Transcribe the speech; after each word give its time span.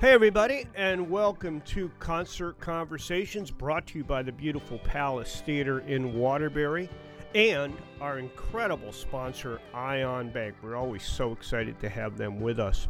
Hey, 0.00 0.10
everybody, 0.10 0.66
and 0.74 1.08
welcome 1.08 1.60
to 1.62 1.88
Concert 2.00 2.58
Conversations 2.58 3.52
brought 3.52 3.86
to 3.86 3.98
you 3.98 4.04
by 4.04 4.24
the 4.24 4.32
beautiful 4.32 4.78
Palace 4.78 5.40
Theater 5.46 5.78
in 5.80 6.18
Waterbury 6.18 6.90
and 7.34 7.72
our 8.00 8.18
incredible 8.18 8.92
sponsor, 8.92 9.60
Ion 9.72 10.30
Bank. 10.30 10.56
We're 10.62 10.74
always 10.74 11.04
so 11.04 11.30
excited 11.30 11.78
to 11.78 11.88
have 11.88 12.18
them 12.18 12.40
with 12.40 12.58
us. 12.58 12.88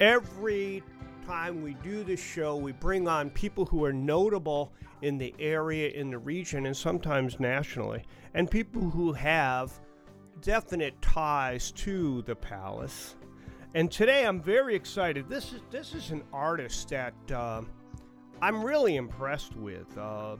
Every 0.00 0.84
time 1.26 1.60
we 1.60 1.74
do 1.82 2.04
this 2.04 2.22
show, 2.22 2.56
we 2.56 2.70
bring 2.70 3.08
on 3.08 3.28
people 3.30 3.66
who 3.66 3.84
are 3.84 3.92
notable 3.92 4.72
in 5.02 5.18
the 5.18 5.34
area, 5.40 5.90
in 5.90 6.08
the 6.08 6.18
region, 6.18 6.66
and 6.66 6.76
sometimes 6.76 7.40
nationally, 7.40 8.04
and 8.34 8.48
people 8.48 8.88
who 8.88 9.12
have 9.12 9.72
definite 10.40 11.02
ties 11.02 11.72
to 11.72 12.22
the 12.22 12.36
palace. 12.36 13.16
And 13.74 13.90
today 13.90 14.26
I'm 14.26 14.42
very 14.42 14.74
excited. 14.74 15.30
This 15.30 15.54
is 15.54 15.60
this 15.70 15.94
is 15.94 16.10
an 16.10 16.22
artist 16.30 16.90
that 16.90 17.14
uh, 17.30 17.62
I'm 18.42 18.62
really 18.62 18.96
impressed 18.96 19.56
with. 19.56 19.86
Uh, 19.96 20.36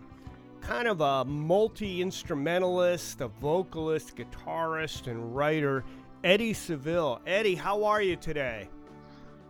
kind 0.61 0.87
of 0.87 1.01
a 1.01 1.25
multi 1.25 2.03
instrumentalist, 2.03 3.23
a 3.23 3.29
vocalist, 3.29 4.17
guitarist, 4.17 5.07
and 5.07 5.35
writer, 5.35 5.83
Eddie 6.23 6.53
Seville. 6.53 7.23
Eddie, 7.27 7.55
how 7.55 7.85
are 7.85 8.03
you 8.03 8.17
today? 8.17 8.69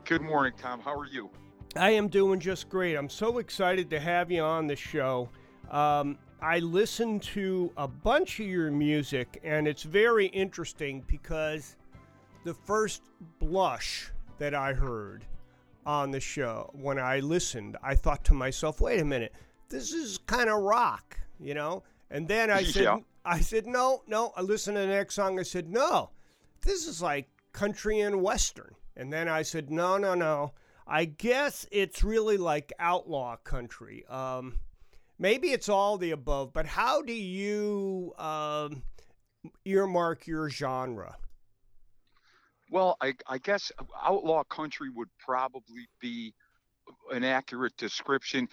Good 0.05 0.23
morning, 0.23 0.53
Tom. 0.57 0.81
How 0.81 0.95
are 0.95 1.07
you? 1.07 1.29
I 1.75 1.91
am 1.91 2.07
doing 2.07 2.39
just 2.39 2.69
great. 2.69 2.95
I'm 2.95 3.09
so 3.09 3.39
excited 3.39 3.91
to 3.91 3.99
have 3.99 4.31
you 4.31 4.43
on 4.43 4.69
the 4.69 4.77
show. 4.77 5.29
Um, 5.73 6.19
I 6.41 6.61
listened 6.61 7.23
to 7.23 7.73
a 7.77 7.89
bunch 7.89 8.39
of 8.39 8.47
your 8.47 8.71
music, 8.71 9.41
and 9.43 9.67
it's 9.67 9.83
very 9.83 10.27
interesting 10.27 11.03
because 11.09 11.77
the 12.45 12.55
first 12.55 13.03
blush 13.39 14.11
that 14.39 14.55
I 14.55 14.73
heard 14.73 15.25
on 15.87 16.11
the 16.11 16.21
show, 16.21 16.71
when 16.75 16.99
I 16.99 17.21
listened, 17.21 17.77
I 17.83 17.95
thought 17.95 18.25
to 18.27 18.35
myself, 18.35 18.81
wait 18.81 19.01
a 19.01 19.05
minute, 19.05 19.35
this 19.69 19.93
is 19.93 20.19
kind 20.19 20.49
of 20.49 20.63
rock, 20.63 21.19
you 21.41 21.55
know? 21.55 21.83
And 22.11 22.29
then 22.29 22.51
I 22.51 22.63
said, 22.63 22.85
Yeah. 22.85 22.99
I 23.25 23.41
said, 23.41 23.67
no, 23.67 24.03
no. 24.07 24.33
I 24.37 24.43
listened 24.43 24.77
to 24.77 24.81
the 24.83 24.87
next 24.89 25.15
song. 25.15 25.39
I 25.39 25.45
said, 25.45 25.69
no, 25.69 26.11
this 26.63 26.87
is 26.87 27.01
like 27.01 27.29
country 27.53 28.01
and 28.01 28.21
western. 28.23 28.75
And 28.97 29.13
then 29.13 29.29
I 29.29 29.43
said, 29.43 29.71
no, 29.71 29.97
no, 29.97 30.15
no. 30.15 30.53
I 30.87 31.05
guess 31.05 31.67
it's 31.71 32.03
really 32.03 32.37
like 32.37 32.73
outlaw 32.79 33.37
country. 33.37 34.05
Um, 34.07 34.59
maybe 35.19 35.49
it's 35.49 35.69
all 35.69 35.97
the 35.97 36.11
above, 36.11 36.53
but 36.53 36.67
how 36.67 37.01
do 37.03 37.13
you 37.13 38.13
um, 38.19 38.83
earmark 39.65 40.27
your 40.27 40.51
genre? 40.51 41.17
Well, 42.73 42.97
I, 43.03 43.13
I 43.27 43.37
guess 43.37 43.71
outlaw 44.03 44.45
country 44.45 44.89
would 44.89 45.11
probably 45.19 45.87
be 46.01 46.33
an 47.11 47.23
accurate 47.23 47.77
description. 47.77 48.49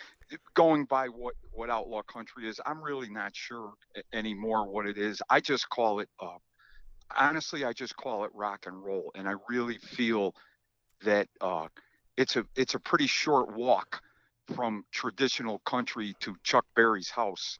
Going 0.55 0.83
by 0.83 1.07
what 1.07 1.35
what 1.53 1.69
outlaw 1.69 2.01
country 2.01 2.49
is, 2.49 2.59
I'm 2.65 2.83
really 2.83 3.09
not 3.09 3.33
sure 3.33 3.71
anymore 4.11 4.69
what 4.69 4.87
it 4.87 4.97
is. 4.97 5.21
I 5.29 5.39
just 5.39 5.69
call 5.69 6.01
it. 6.01 6.09
Uh, 6.19 6.37
honestly, 7.17 7.63
I 7.63 7.71
just 7.71 7.95
call 7.95 8.25
it 8.25 8.31
rock 8.35 8.65
and 8.67 8.83
roll, 8.83 9.09
and 9.15 9.25
I 9.25 9.35
really 9.47 9.77
feel 9.77 10.35
that 11.05 11.29
uh, 11.39 11.67
it's 12.17 12.35
a 12.35 12.43
it's 12.57 12.75
a 12.75 12.79
pretty 12.79 13.07
short 13.07 13.55
walk 13.55 14.01
from 14.53 14.83
traditional 14.91 15.59
country 15.59 16.13
to 16.19 16.35
Chuck 16.43 16.65
Berry's 16.75 17.09
house. 17.09 17.57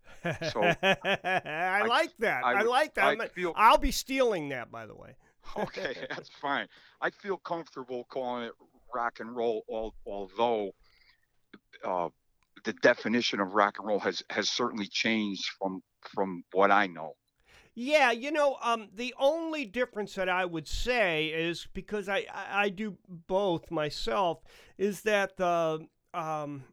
So, 0.52 0.62
I, 0.84 1.86
like 1.88 2.12
that. 2.20 2.44
I, 2.44 2.54
I 2.54 2.62
like 2.64 2.96
that. 2.96 3.18
I 3.22 3.28
feel- 3.30 3.54
I'll 3.56 3.78
be 3.78 3.92
stealing 3.92 4.50
that, 4.50 4.70
by 4.72 4.86
the 4.86 4.96
way. 4.96 5.16
okay, 5.58 5.96
that's 6.10 6.30
fine. 6.42 6.68
I 7.02 7.10
feel 7.10 7.38
comfortable 7.38 8.06
calling 8.10 8.46
it 8.46 8.54
rock 8.94 9.20
and 9.20 9.36
roll, 9.36 9.64
al- 9.72 9.96
although 10.06 10.72
uh, 11.86 12.10
the 12.66 12.74
definition 12.74 13.40
of 13.40 13.54
rock 13.54 13.76
and 13.80 13.88
roll 13.88 14.00
has 14.00 14.24
has 14.30 14.50
certainly 14.50 14.88
changed 14.88 15.46
from 15.60 15.82
from 16.14 16.44
what 16.52 16.72
I 16.72 16.88
know. 16.88 17.14
Yeah, 17.76 18.12
you 18.12 18.32
know, 18.32 18.58
um, 18.62 18.90
the 18.94 19.14
only 19.18 19.64
difference 19.64 20.16
that 20.16 20.28
I 20.28 20.44
would 20.44 20.68
say 20.68 21.28
is 21.28 21.68
because 21.74 22.10
I, 22.10 22.26
I, 22.34 22.64
I 22.64 22.70
do 22.70 22.98
both 23.08 23.72
myself 23.72 24.40
is 24.78 25.02
that 25.04 25.38
the 25.38 25.88
um, 26.14 26.64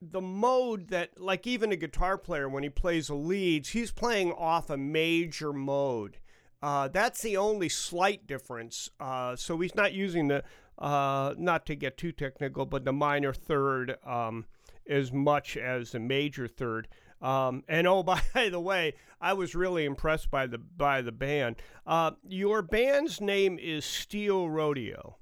the 0.00 0.20
mode 0.20 0.88
that 0.88 1.20
like 1.20 1.46
even 1.46 1.72
a 1.72 1.76
guitar 1.76 2.16
player 2.16 2.48
when 2.48 2.62
he 2.62 2.70
plays 2.70 3.08
a 3.08 3.14
leads, 3.14 3.70
he's 3.70 3.90
playing 3.90 4.32
off 4.32 4.70
a 4.70 4.76
major 4.76 5.52
mode. 5.52 6.18
Uh, 6.62 6.88
that's 6.88 7.22
the 7.22 7.36
only 7.36 7.68
slight 7.68 8.26
difference. 8.26 8.90
Uh, 8.98 9.36
so 9.36 9.58
he's 9.58 9.74
not 9.74 9.92
using 9.92 10.28
the 10.28 10.42
uh, 10.78 11.34
not 11.38 11.64
to 11.66 11.74
get 11.74 11.96
too 11.96 12.12
technical, 12.12 12.66
but 12.66 12.84
the 12.84 12.92
minor 12.92 13.32
third 13.32 13.96
um, 14.04 14.44
as 14.88 15.12
much 15.12 15.56
as 15.56 15.92
the 15.92 16.00
major 16.00 16.46
third. 16.46 16.88
Um, 17.22 17.64
and 17.68 17.86
oh, 17.86 18.02
by 18.34 18.48
the 18.50 18.60
way, 18.60 18.94
I 19.20 19.32
was 19.32 19.54
really 19.54 19.84
impressed 19.84 20.30
by 20.30 20.46
the 20.46 20.58
by 20.58 21.02
the 21.02 21.12
band. 21.12 21.56
Uh, 21.86 22.12
your 22.26 22.62
band's 22.62 23.20
name 23.20 23.58
is 23.58 23.84
Steel 23.84 24.48
Rodeo, 24.48 25.16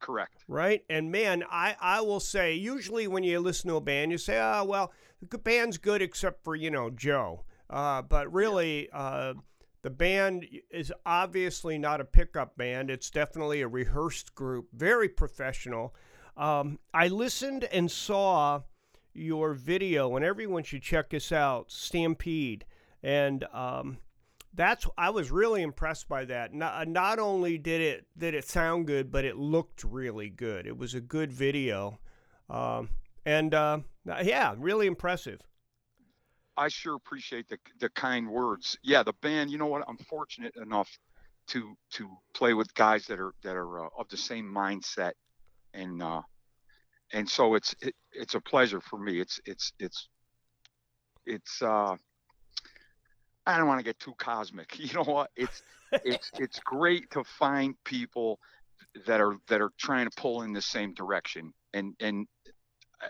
Correct. 0.00 0.44
right? 0.48 0.84
And 0.88 1.10
man, 1.10 1.44
I 1.50 1.76
I 1.80 2.00
will 2.00 2.20
say, 2.20 2.54
usually 2.54 3.06
when 3.06 3.24
you 3.24 3.40
listen 3.40 3.68
to 3.70 3.76
a 3.76 3.80
band, 3.80 4.12
you 4.12 4.18
say, 4.18 4.38
oh 4.40 4.64
well, 4.64 4.92
the 5.28 5.38
band's 5.38 5.78
good 5.78 6.02
except 6.02 6.44
for 6.44 6.54
you 6.54 6.70
know 6.70 6.90
Joe. 6.90 7.44
Uh, 7.68 8.02
but 8.02 8.30
really, 8.32 8.88
uh, 8.92 9.34
the 9.82 9.90
band 9.90 10.46
is 10.70 10.92
obviously 11.04 11.76
not 11.76 12.00
a 12.00 12.04
pickup 12.04 12.56
band. 12.56 12.90
It's 12.90 13.10
definitely 13.10 13.62
a 13.62 13.68
rehearsed 13.68 14.34
group, 14.34 14.68
very 14.72 15.08
professional. 15.08 15.94
Um, 16.36 16.78
I 16.94 17.08
listened 17.08 17.64
and 17.64 17.90
saw 17.90 18.62
your 19.12 19.54
video, 19.54 20.16
and 20.16 20.24
everyone 20.24 20.62
should 20.62 20.82
check 20.82 21.10
this 21.10 21.32
out, 21.32 21.70
Stampede. 21.70 22.64
And 23.02 23.44
um, 23.52 23.98
that's 24.54 24.86
I 24.96 25.10
was 25.10 25.30
really 25.30 25.62
impressed 25.62 26.08
by 26.08 26.24
that. 26.26 26.54
Not, 26.54 26.88
not 26.88 27.18
only 27.18 27.58
did 27.58 27.80
it 27.80 28.06
did 28.16 28.34
it 28.34 28.46
sound 28.46 28.86
good, 28.86 29.10
but 29.10 29.24
it 29.24 29.36
looked 29.36 29.82
really 29.84 30.30
good. 30.30 30.66
It 30.66 30.76
was 30.76 30.94
a 30.94 31.00
good 31.00 31.32
video, 31.32 31.98
um, 32.48 32.90
and 33.26 33.52
uh, 33.52 33.80
yeah, 34.22 34.54
really 34.56 34.86
impressive. 34.86 35.40
I 36.56 36.68
sure 36.68 36.94
appreciate 36.94 37.48
the 37.48 37.58
the 37.80 37.88
kind 37.90 38.28
words. 38.28 38.76
Yeah, 38.82 39.02
the 39.02 39.14
band. 39.22 39.50
You 39.50 39.58
know 39.58 39.66
what? 39.66 39.84
I'm 39.88 39.96
fortunate 39.98 40.54
enough 40.56 40.90
to 41.48 41.74
to 41.94 42.08
play 42.34 42.54
with 42.54 42.72
guys 42.74 43.06
that 43.06 43.18
are 43.20 43.32
that 43.42 43.56
are 43.56 43.86
uh, 43.86 43.88
of 43.98 44.08
the 44.08 44.16
same 44.16 44.52
mindset, 44.52 45.12
and 45.74 46.02
uh, 46.02 46.22
and 47.12 47.28
so 47.28 47.54
it's 47.54 47.74
it, 47.80 47.94
it's 48.12 48.34
a 48.34 48.40
pleasure 48.40 48.80
for 48.80 48.98
me. 48.98 49.20
It's 49.20 49.40
it's 49.46 49.72
it's 49.78 50.08
it's. 51.26 51.62
Uh, 51.62 51.96
I 53.44 53.58
don't 53.58 53.66
want 53.66 53.80
to 53.80 53.84
get 53.84 53.98
too 53.98 54.14
cosmic. 54.18 54.78
You 54.78 54.92
know 54.94 55.10
what? 55.10 55.30
It's 55.36 55.62
it's 56.04 56.30
it's 56.38 56.60
great 56.60 57.10
to 57.12 57.24
find 57.24 57.74
people 57.84 58.38
that 59.06 59.20
are 59.20 59.36
that 59.48 59.60
are 59.60 59.72
trying 59.78 60.08
to 60.08 60.12
pull 60.20 60.42
in 60.42 60.52
the 60.52 60.62
same 60.62 60.92
direction, 60.92 61.52
and 61.72 61.94
and 62.00 62.26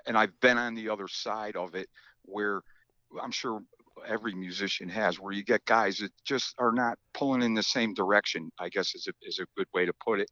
and 0.07 0.17
I've 0.17 0.39
been 0.41 0.59
on 0.59 0.75
the 0.75 0.89
other 0.89 1.09
side 1.09 1.57
of 1.57 1.75
it 1.75 1.89
where 2.25 2.63
I'm 3.21 3.31
sure 3.31 3.61
every 4.07 4.35
musician 4.35 4.89
has, 4.89 5.19
where 5.19 5.33
you 5.33 5.45
get 5.45 5.65
guys 5.65 5.99
that 5.99 6.13
just 6.25 6.55
are 6.59 6.73
not 6.73 6.99
pulling 7.15 7.43
in 7.43 7.55
the 7.55 7.63
same 7.63 7.95
direction. 7.95 8.51
I 8.59 8.69
guess 8.69 8.95
is 8.95 9.09
a 9.09 9.13
is 9.23 9.39
a 9.39 9.47
good 9.57 9.69
way 9.75 9.87
to 9.87 9.93
put 10.05 10.21
it. 10.21 10.31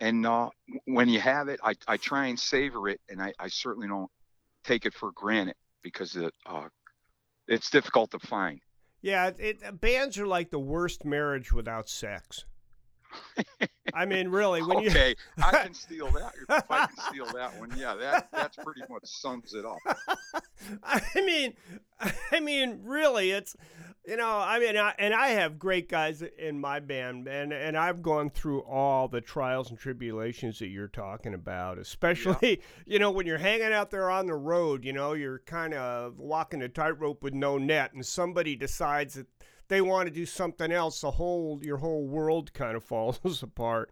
And 0.00 0.26
uh, 0.26 0.50
when 0.84 1.08
you 1.08 1.20
have 1.20 1.48
it, 1.48 1.58
I, 1.62 1.74
I 1.88 1.96
try 1.96 2.26
and 2.26 2.38
savor 2.38 2.88
it, 2.88 3.00
and 3.08 3.22
I, 3.22 3.32
I 3.38 3.48
certainly 3.48 3.88
don't 3.88 4.10
take 4.64 4.84
it 4.84 4.92
for 4.92 5.10
granted 5.12 5.54
because 5.82 6.16
it, 6.16 6.34
uh, 6.44 6.68
it's 7.48 7.70
difficult 7.70 8.10
to 8.10 8.18
find. 8.18 8.60
Yeah, 9.00 9.30
it, 9.38 9.80
bands 9.80 10.18
are 10.18 10.26
like 10.26 10.50
the 10.50 10.58
worst 10.58 11.04
marriage 11.04 11.52
without 11.52 11.88
sex. 11.88 12.44
I 13.94 14.04
mean, 14.04 14.28
really, 14.28 14.62
when 14.62 14.80
you 14.80 14.90
okay, 14.90 15.14
I 15.42 15.50
can 15.50 15.74
steal 15.74 16.10
that. 16.10 16.34
If 16.48 16.70
I 16.70 16.86
can 16.86 16.96
steal 16.98 17.26
that 17.26 17.58
one, 17.58 17.72
yeah, 17.76 17.94
that 17.94 18.28
that's 18.32 18.56
pretty 18.56 18.82
much 18.90 19.04
sums 19.04 19.54
it 19.54 19.64
up. 19.64 19.78
I 20.82 21.00
mean, 21.14 21.54
I 22.32 22.40
mean, 22.40 22.80
really, 22.82 23.30
it's 23.30 23.56
you 24.06 24.16
know, 24.16 24.38
I 24.38 24.58
mean, 24.60 24.76
I, 24.76 24.94
and 24.98 25.12
I 25.14 25.28
have 25.28 25.58
great 25.58 25.88
guys 25.88 26.22
in 26.22 26.60
my 26.60 26.78
band, 26.78 27.26
and 27.26 27.52
and 27.52 27.76
I've 27.76 28.02
gone 28.02 28.30
through 28.30 28.60
all 28.60 29.08
the 29.08 29.20
trials 29.20 29.70
and 29.70 29.78
tribulations 29.78 30.58
that 30.58 30.68
you're 30.68 30.88
talking 30.88 31.34
about. 31.34 31.78
Especially, 31.78 32.60
you 32.86 32.98
know, 32.98 33.10
when 33.10 33.26
you're 33.26 33.38
hanging 33.38 33.72
out 33.72 33.90
there 33.90 34.10
on 34.10 34.26
the 34.26 34.34
road, 34.34 34.84
you 34.84 34.92
know, 34.92 35.14
you're 35.14 35.40
kind 35.40 35.74
of 35.74 36.18
walking 36.18 36.62
a 36.62 36.68
tightrope 36.68 37.22
with 37.22 37.34
no 37.34 37.58
net, 37.58 37.94
and 37.94 38.04
somebody 38.04 38.56
decides 38.56 39.14
that 39.14 39.26
they 39.68 39.80
want 39.80 40.08
to 40.08 40.14
do 40.14 40.26
something 40.26 40.72
else. 40.72 41.00
The 41.00 41.12
whole 41.12 41.60
your 41.62 41.78
whole 41.78 42.06
world 42.06 42.52
kind 42.52 42.76
of 42.76 42.84
falls 42.92 43.42
apart. 43.42 43.90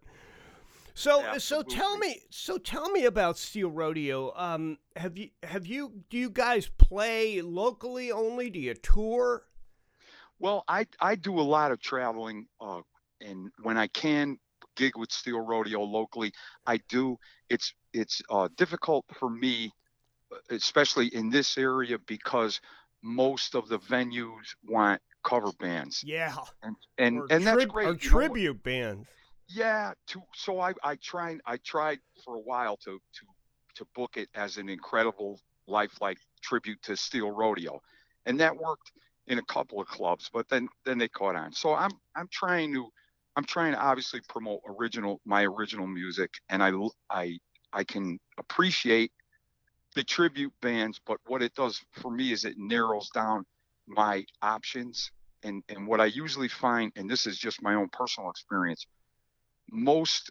So 0.97 1.39
so 1.39 1.63
tell 1.63 1.99
me 1.99 2.23
so 2.31 2.57
tell 2.59 2.91
me 2.91 3.05
about 3.05 3.37
Steel 3.37 3.71
Rodeo. 3.71 4.33
Um, 4.37 4.79
have 4.97 5.19
you 5.19 5.31
have 5.43 5.67
you 5.67 5.93
do 6.09 6.19
you 6.19 6.31
guys 6.31 6.69
play 6.69 7.41
locally 7.41 8.13
only? 8.13 8.51
Do 8.51 8.61
you 8.61 8.75
tour? 8.75 9.45
Well, 10.39 10.65
I 10.69 10.87
I 11.01 11.17
do 11.17 11.39
a 11.39 11.43
lot 11.43 11.73
of 11.73 11.81
traveling, 11.81 12.47
uh, 12.61 12.83
and 13.21 13.51
when 13.63 13.77
I 13.77 13.89
can 13.89 14.39
gig 14.75 14.97
with 14.97 15.11
Steel 15.13 15.41
Rodeo 15.41 15.83
locally. 15.83 16.33
I 16.67 16.79
do. 16.89 17.19
It's 17.49 17.75
it's 17.93 18.23
uh, 18.31 18.49
difficult 18.57 19.05
for 19.19 19.31
me, 19.31 19.73
especially 20.51 21.09
in 21.15 21.31
this 21.31 21.57
area, 21.59 21.99
because 22.07 22.61
most 23.05 23.55
of 23.55 23.69
the 23.69 23.79
venues 23.79 24.57
want 24.67 25.01
cover 25.23 25.53
bands. 25.61 26.03
Yeah. 26.05 26.35
And 26.63 26.75
and, 26.99 27.19
or 27.21 27.27
and 27.31 27.47
that's 27.47 27.65
great. 27.67 27.87
Or 27.87 27.91
You 27.91 27.95
know, 27.95 27.99
tribute 27.99 28.63
bands. 28.63 29.07
yeah. 29.49 29.93
To 30.09 30.23
so 30.35 30.59
I 30.61 30.73
I 30.83 30.97
tried 30.97 31.41
I 31.47 31.59
tried 31.59 31.99
for 32.25 32.35
a 32.37 32.41
while 32.41 32.77
to 32.79 32.93
to 32.99 33.27
to 33.77 33.87
book 33.95 34.17
it 34.17 34.29
as 34.35 34.57
an 34.57 34.69
incredible 34.69 35.41
lifelike 35.67 36.19
tribute 36.43 36.81
to 36.83 36.97
Steel 36.97 37.31
Rodeo, 37.31 37.81
and 38.27 38.41
that 38.41 38.57
worked 38.57 38.93
in 39.27 39.39
a 39.39 39.45
couple 39.45 39.81
of 39.81 39.87
clubs. 39.87 40.31
But 40.33 40.49
then 40.49 40.69
then 40.85 40.99
they 40.99 41.09
caught 41.09 41.37
on. 41.37 41.53
So 41.53 41.75
I'm 41.75 41.93
I'm 42.17 42.29
trying 42.33 42.73
to 42.75 42.89
I'm 43.37 43.45
trying 43.45 43.73
to 43.73 43.79
obviously 43.79 44.21
promote 44.29 44.61
original 44.67 45.21
my 45.27 45.45
original 45.45 45.87
music, 45.87 46.31
and 46.49 46.63
I 46.63 46.73
I 47.11 47.39
I 47.73 47.85
can 47.85 48.19
appreciate 48.39 49.13
the 49.95 50.05
tribute 50.05 50.53
bands, 50.61 51.01
but 51.07 51.19
what 51.27 51.43
it 51.43 51.55
does 51.55 51.81
for 51.93 52.11
me 52.11 52.33
is 52.33 52.45
it 52.45 52.55
narrows 52.59 53.09
down 53.11 53.45
my 53.87 54.25
options. 54.43 55.11
And 55.43 55.63
and 55.69 55.87
what 55.87 56.01
I 56.01 56.07
usually 56.07 56.49
find, 56.49 56.93
and 56.97 57.09
this 57.09 57.27
is 57.27 57.39
just 57.39 57.63
my 57.63 57.75
own 57.75 57.89
personal 57.89 58.31
experience, 58.31 58.87
most 59.71 60.31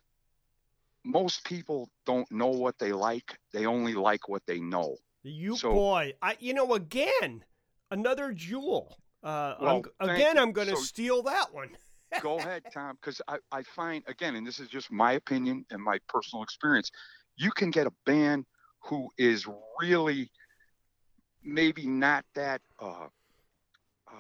most 1.04 1.44
people 1.44 1.90
don't 2.06 2.30
know 2.32 2.48
what 2.48 2.80
they 2.80 2.94
like. 2.94 3.38
They 3.52 3.66
only 3.66 3.94
like 3.94 4.28
what 4.30 4.42
they 4.46 4.60
know. 4.60 4.96
You 5.24 5.56
So- 5.58 5.72
boy, 5.72 6.14
I 6.22 6.38
you 6.40 6.54
know 6.54 6.74
again 6.74 7.44
another 7.92 8.34
jewel. 8.34 8.98
Uh, 9.22 9.56
Well, 9.62 9.84
I'm, 10.02 10.10
again, 10.10 10.36
you. 10.36 10.42
I'm 10.42 10.52
going 10.52 10.68
to 10.68 10.76
So- 10.76 10.82
steal 10.84 11.24
that 11.24 11.54
one. 11.54 11.78
Go 12.22 12.38
ahead, 12.38 12.64
Tom, 12.74 12.98
because 13.00 13.22
I, 13.28 13.38
I 13.52 13.64
find 13.64 14.04
again, 14.08 14.36
and 14.36 14.46
this 14.46 14.60
is 14.60 14.68
just 14.68 14.92
my 14.92 15.14
opinion 15.14 15.66
and 15.72 15.82
my 15.82 15.98
personal 16.10 16.44
experience, 16.44 16.92
you 17.38 17.52
can 17.52 17.72
get 17.72 17.88
a 17.88 17.92
band 18.06 18.46
who 18.86 19.10
is 19.18 19.46
really 19.80 20.30
maybe 21.44 21.86
not 21.86 22.26
that 22.36 22.62
uh 22.80 23.08
uh 24.08 24.14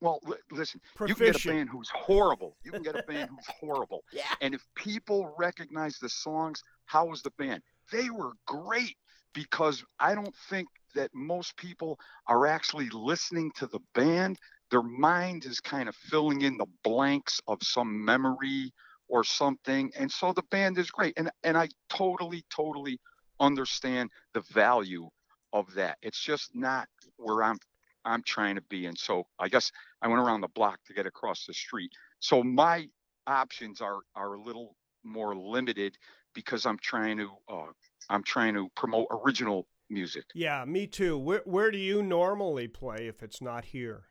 well 0.00 0.20
li- 0.24 0.36
listen 0.50 0.80
you 1.06 1.14
can 1.14 1.26
get 1.26 1.36
a 1.36 1.48
band 1.48 1.68
who's 1.68 1.90
horrible. 1.90 2.56
You 2.64 2.72
can 2.72 2.82
get 2.82 2.94
a 2.94 3.02
band 3.06 3.28
who's 3.30 3.46
horrible. 3.60 4.02
Yeah. 4.12 4.22
and 4.40 4.54
if 4.54 4.64
people 4.74 5.34
recognize 5.38 5.98
the 5.98 6.08
songs 6.08 6.62
how 6.86 7.06
was 7.06 7.22
the 7.22 7.32
band? 7.38 7.62
They 7.92 8.10
were 8.10 8.32
great 8.46 8.96
because 9.32 9.84
i 10.00 10.14
don't 10.14 10.34
think 10.48 10.66
that 10.94 11.10
most 11.14 11.56
people 11.56 11.98
are 12.26 12.46
actually 12.46 12.88
listening 12.90 13.52
to 13.56 13.66
the 13.68 13.80
band. 13.94 14.38
Their 14.70 14.82
mind 14.82 15.44
is 15.44 15.60
kind 15.60 15.88
of 15.88 15.94
filling 15.94 16.42
in 16.42 16.56
the 16.56 16.66
blanks 16.82 17.40
of 17.46 17.58
some 17.62 18.04
memory 18.04 18.72
or 19.08 19.24
something. 19.24 19.90
And 19.96 20.10
so 20.10 20.32
the 20.32 20.42
band 20.50 20.78
is 20.78 20.90
great. 20.90 21.14
And 21.16 21.30
and 21.44 21.56
i 21.56 21.68
totally 21.88 22.44
totally 22.54 22.98
understand 23.40 24.10
the 24.34 24.40
value 24.52 25.08
of 25.52 25.72
that 25.74 25.98
it's 26.02 26.20
just 26.20 26.54
not 26.54 26.86
where 27.16 27.42
i'm 27.42 27.58
i'm 28.04 28.22
trying 28.22 28.54
to 28.54 28.62
be 28.62 28.86
and 28.86 28.96
so 28.98 29.24
i 29.38 29.48
guess 29.48 29.70
i 30.02 30.08
went 30.08 30.20
around 30.20 30.40
the 30.40 30.48
block 30.54 30.78
to 30.86 30.94
get 30.94 31.06
across 31.06 31.44
the 31.46 31.54
street 31.54 31.90
so 32.20 32.42
my 32.42 32.86
options 33.26 33.80
are 33.80 33.98
are 34.14 34.34
a 34.34 34.40
little 34.40 34.76
more 35.02 35.34
limited 35.34 35.96
because 36.34 36.66
i'm 36.66 36.78
trying 36.78 37.16
to 37.16 37.28
uh 37.48 37.66
i'm 38.10 38.22
trying 38.22 38.54
to 38.54 38.68
promote 38.76 39.06
original 39.10 39.66
music 39.88 40.24
Yeah, 40.34 40.64
me 40.64 40.86
too. 40.86 41.18
Where 41.18 41.42
where 41.44 41.70
do 41.72 41.78
you 41.78 42.02
normally 42.02 42.68
play 42.68 43.08
if 43.08 43.22
it's 43.24 43.40
not 43.42 43.64
here? 43.64 44.04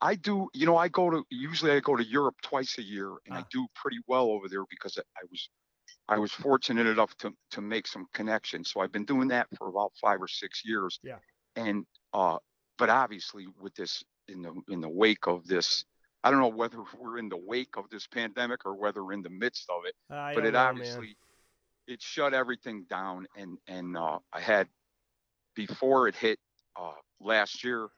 I 0.00 0.14
do, 0.14 0.48
you 0.54 0.66
know, 0.66 0.76
I 0.76 0.88
go 0.88 1.10
to 1.10 1.24
usually 1.30 1.72
I 1.72 1.80
go 1.80 1.96
to 1.96 2.04
Europe 2.04 2.36
twice 2.42 2.78
a 2.78 2.82
year, 2.82 3.16
and 3.26 3.36
I 3.36 3.40
Ah. 3.40 3.46
do 3.50 3.66
pretty 3.74 3.98
well 4.06 4.26
over 4.30 4.48
there 4.48 4.64
because 4.70 4.96
I 4.98 5.02
I 5.16 5.24
was 5.30 5.50
I 6.10 6.18
was 6.18 6.32
fortunate 6.32 6.86
enough 6.86 7.16
to 7.18 7.32
to 7.52 7.60
make 7.60 7.86
some 7.86 8.06
connections. 8.12 8.70
So 8.72 8.80
I've 8.80 8.92
been 8.92 9.04
doing 9.04 9.28
that 9.28 9.46
for 9.56 9.68
about 9.68 9.92
five 10.00 10.20
or 10.20 10.28
six 10.28 10.62
years. 10.64 10.98
Yeah. 11.02 11.18
And 11.56 11.86
uh, 12.12 12.38
but 12.78 12.90
obviously 12.90 13.46
with 13.60 13.74
this 13.76 14.02
in 14.28 14.42
the 14.42 14.52
in 14.68 14.80
the 14.80 14.88
wake 14.88 15.26
of 15.28 15.46
this, 15.46 15.84
I 16.24 16.30
don't 16.30 16.40
know 16.40 16.48
whether 16.48 16.78
we're 17.00 17.18
in 17.18 17.28
the 17.28 17.36
wake 17.38 17.76
of 17.76 17.88
this 17.90 18.06
pandemic 18.06 18.66
or 18.66 18.74
whether 18.74 19.04
we're 19.04 19.12
in 19.14 19.22
the 19.22 19.30
midst 19.30 19.70
of 19.70 19.86
it. 19.86 19.94
I 20.12 20.34
but 20.34 20.44
it 20.44 20.52
know, 20.52 20.58
man. 20.58 20.68
obviously 20.68 21.16
it 21.86 22.02
shut 22.02 22.34
everything 22.34 22.86
down, 22.90 23.26
and 23.36 23.56
and 23.68 23.96
uh, 23.96 24.18
I 24.32 24.40
had 24.40 24.68
before 25.54 26.08
it 26.08 26.14
hit 26.16 26.38
uh, 26.76 26.92
last 27.20 27.62
year, 27.64 27.88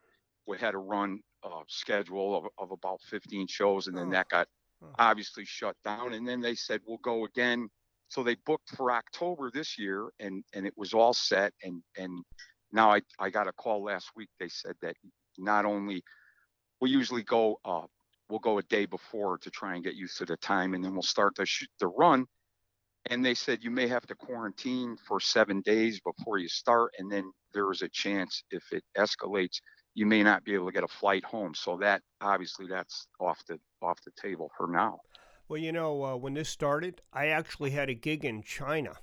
we 0.46 0.58
had 0.58 0.74
a 0.74 0.78
run 0.78 1.20
uh, 1.44 1.62
schedule 1.66 2.36
of, 2.36 2.44
of 2.58 2.70
about 2.72 3.00
15 3.02 3.46
shows, 3.46 3.86
and 3.88 3.96
then 3.96 4.08
Oh. 4.08 4.12
that 4.12 4.28
got 4.28 4.48
Oh. 4.82 4.88
obviously 4.98 5.44
shut 5.44 5.76
down. 5.84 6.12
And 6.14 6.26
then 6.26 6.40
they 6.40 6.54
said 6.56 6.80
we'll 6.86 6.98
go 6.98 7.24
again. 7.24 7.68
So 8.12 8.22
they 8.22 8.36
booked 8.44 8.68
for 8.76 8.92
October 8.92 9.50
this 9.50 9.78
year, 9.78 10.10
and 10.20 10.44
and 10.52 10.66
it 10.66 10.74
was 10.76 10.92
all 10.92 11.14
set. 11.14 11.54
And 11.62 11.82
and 11.96 12.22
now 12.70 12.90
I 12.92 13.00
I 13.18 13.30
got 13.30 13.48
a 13.48 13.52
call 13.52 13.82
last 13.82 14.10
week. 14.14 14.28
They 14.38 14.50
said 14.50 14.74
that 14.82 14.96
not 15.38 15.64
only 15.64 16.02
we 16.82 16.90
usually 16.90 17.22
go 17.22 17.58
uh, 17.64 17.86
we'll 18.28 18.38
go 18.40 18.58
a 18.58 18.62
day 18.64 18.84
before 18.84 19.38
to 19.38 19.50
try 19.50 19.76
and 19.76 19.82
get 19.82 19.94
used 19.94 20.18
to 20.18 20.26
the 20.26 20.36
time, 20.36 20.74
and 20.74 20.84
then 20.84 20.92
we'll 20.92 21.02
start 21.02 21.34
the 21.36 21.46
sh- 21.46 21.68
the 21.80 21.86
run. 21.86 22.26
And 23.06 23.24
they 23.24 23.32
said 23.32 23.64
you 23.64 23.70
may 23.70 23.88
have 23.88 24.06
to 24.08 24.14
quarantine 24.14 24.98
for 25.08 25.18
seven 25.18 25.62
days 25.62 25.98
before 26.00 26.36
you 26.36 26.48
start, 26.48 26.92
and 26.98 27.10
then 27.10 27.32
there 27.54 27.70
is 27.72 27.80
a 27.80 27.88
chance 27.88 28.44
if 28.50 28.62
it 28.72 28.84
escalates, 28.94 29.56
you 29.94 30.04
may 30.04 30.22
not 30.22 30.44
be 30.44 30.52
able 30.52 30.66
to 30.66 30.72
get 30.72 30.84
a 30.84 30.98
flight 31.00 31.24
home. 31.24 31.54
So 31.54 31.78
that 31.78 32.02
obviously 32.20 32.66
that's 32.68 33.06
off 33.18 33.40
the 33.48 33.58
off 33.80 33.98
the 34.04 34.12
table 34.20 34.50
for 34.58 34.68
now. 34.68 35.00
Well, 35.52 35.60
you 35.60 35.70
know, 35.70 36.02
uh, 36.02 36.16
when 36.16 36.32
this 36.32 36.48
started, 36.48 37.02
I 37.12 37.26
actually 37.26 37.72
had 37.72 37.90
a 37.90 37.94
gig 37.94 38.24
in 38.24 38.42
China. 38.42 38.94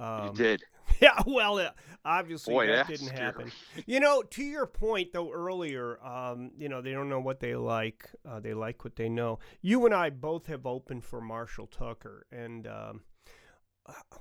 Um, 0.00 0.28
you 0.28 0.32
did, 0.32 0.62
Yeah, 1.02 1.20
well, 1.26 1.58
uh, 1.58 1.72
obviously 2.02 2.54
boy, 2.54 2.68
that 2.68 2.86
didn't 2.86 3.08
scary. 3.08 3.20
happen. 3.20 3.52
You 3.84 4.00
know, 4.00 4.22
to 4.22 4.42
your 4.42 4.64
point 4.64 5.12
though 5.12 5.30
earlier, 5.30 6.02
um, 6.02 6.52
you 6.56 6.70
know, 6.70 6.80
they 6.80 6.92
don't 6.92 7.10
know 7.10 7.20
what 7.20 7.40
they 7.40 7.56
like. 7.56 8.08
Uh, 8.26 8.40
they 8.40 8.54
like 8.54 8.84
what 8.84 8.96
they 8.96 9.10
know. 9.10 9.38
You 9.60 9.84
and 9.84 9.94
I 9.94 10.08
both 10.08 10.46
have 10.46 10.64
opened 10.64 11.04
for 11.04 11.20
Marshall 11.20 11.66
Tucker, 11.66 12.24
and 12.32 12.66
um, 12.66 13.02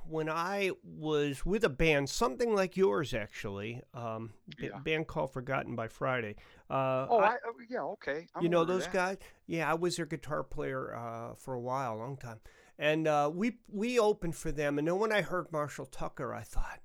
when 0.08 0.28
I 0.30 0.72
was 0.84 1.46
with 1.46 1.64
a 1.64 1.70
band, 1.70 2.10
something 2.10 2.56
like 2.56 2.76
yours 2.76 3.14
actually, 3.14 3.82
um, 3.94 4.34
b- 4.58 4.68
Yeah. 4.68 4.80
band 4.80 5.08
called 5.08 5.32
Forgotten 5.32 5.76
by 5.76 5.88
Friday. 5.88 6.36
Uh, 6.70 7.06
Oh, 7.10 7.20
I- 7.20 7.34
I, 7.34 7.38
oh, 7.46 7.54
yeah, 7.70 7.82
okay. 7.84 8.28
I'm 8.36 8.44
you 8.44 8.50
know 8.50 8.66
those 8.66 8.88
guys? 8.88 9.18
Yeah, 9.46 9.70
I 9.70 9.76
was 9.76 9.98
their 9.98 10.06
guitar 10.08 10.44
player 10.44 10.96
uh, 10.96 11.36
for 11.36 11.54
a 11.54 11.60
while, 11.60 11.96
a 11.96 11.98
long 12.00 12.18
time, 12.18 12.40
and 12.80 13.08
uh, 13.08 13.30
we 13.34 13.60
we 13.70 14.00
opened 14.00 14.36
for 14.36 14.52
them. 14.52 14.80
And 14.80 14.88
then 14.88 14.98
when 14.98 15.12
I 15.12 15.22
heard 15.22 15.52
Marshall 15.52 15.86
Tucker, 15.86 16.34
I 16.34 16.42
thought, 16.42 16.80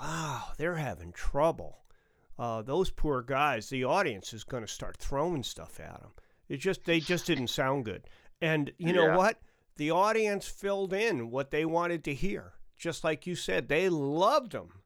"Wow, 0.00 0.52
they're 0.56 0.76
having 0.76 1.12
trouble. 1.12 1.78
Uh, 2.38 2.62
those 2.62 2.90
poor 2.90 3.22
guys. 3.22 3.68
The 3.68 3.84
audience 3.84 4.32
is 4.32 4.44
going 4.44 4.62
to 4.64 4.72
start 4.72 4.96
throwing 4.96 5.42
stuff 5.42 5.78
at 5.80 6.00
them. 6.00 6.12
It 6.48 6.58
just 6.58 6.84
they 6.84 7.00
just 7.00 7.26
didn't 7.26 7.48
sound 7.48 7.84
good. 7.84 8.04
And 8.40 8.72
you 8.78 8.92
know 8.92 9.16
what? 9.16 9.38
The 9.76 9.90
audience 9.90 10.46
filled 10.46 10.92
in 10.92 11.30
what 11.30 11.50
they 11.50 11.64
wanted 11.64 12.04
to 12.04 12.14
hear. 12.14 12.52
Just 12.78 13.04
like 13.04 13.26
you 13.26 13.34
said, 13.36 13.68
they 13.68 13.88
loved 13.88 14.52
them. 14.52 14.82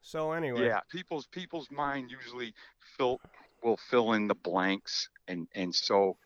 So 0.00 0.32
anyway, 0.32 0.66
Yeah, 0.66 0.80
people's 0.90 1.26
people's 1.26 1.70
mind 1.70 2.10
usually 2.10 2.54
fill 2.96 3.20
will 3.62 3.76
fill 3.76 4.12
in 4.14 4.26
the 4.28 4.34
blanks, 4.34 5.08
and 5.26 5.46
and 5.54 5.74
so 5.74 6.16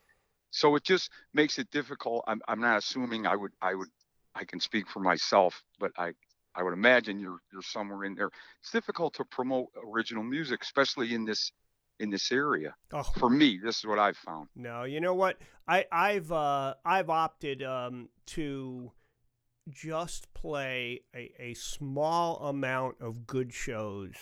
so 0.50 0.76
it 0.76 0.84
just 0.84 1.10
makes 1.34 1.58
it 1.58 1.70
difficult. 1.70 2.24
I'm 2.26 2.40
I'm 2.48 2.60
not 2.60 2.78
assuming 2.78 3.26
I 3.26 3.36
would 3.36 3.52
I 3.60 3.74
would 3.74 3.88
I 4.34 4.44
can 4.44 4.60
speak 4.60 4.88
for 4.88 5.00
myself, 5.00 5.62
but 5.78 5.92
I 5.96 6.12
I 6.54 6.62
would 6.62 6.74
imagine 6.74 7.18
you're 7.18 7.40
you're 7.52 7.62
somewhere 7.62 8.04
in 8.04 8.14
there. 8.14 8.30
It's 8.60 8.70
difficult 8.70 9.14
to 9.14 9.24
promote 9.24 9.68
original 9.84 10.22
music, 10.22 10.62
especially 10.62 11.14
in 11.14 11.24
this 11.24 11.50
in 12.00 12.10
this 12.10 12.32
area. 12.32 12.74
Oh, 12.92 13.02
For 13.02 13.30
me, 13.30 13.58
this 13.62 13.78
is 13.78 13.86
what 13.86 13.98
I've 13.98 14.16
found. 14.16 14.48
No, 14.56 14.84
you 14.84 15.00
know 15.00 15.14
what? 15.14 15.38
I 15.68 15.86
I've 15.92 16.32
uh, 16.32 16.74
I've 16.84 17.10
opted 17.10 17.62
um, 17.62 18.08
to 18.26 18.92
just 19.68 20.32
play 20.34 21.02
a, 21.14 21.32
a 21.38 21.54
small 21.54 22.36
amount 22.38 22.96
of 23.00 23.26
good 23.26 23.52
shows, 23.52 24.14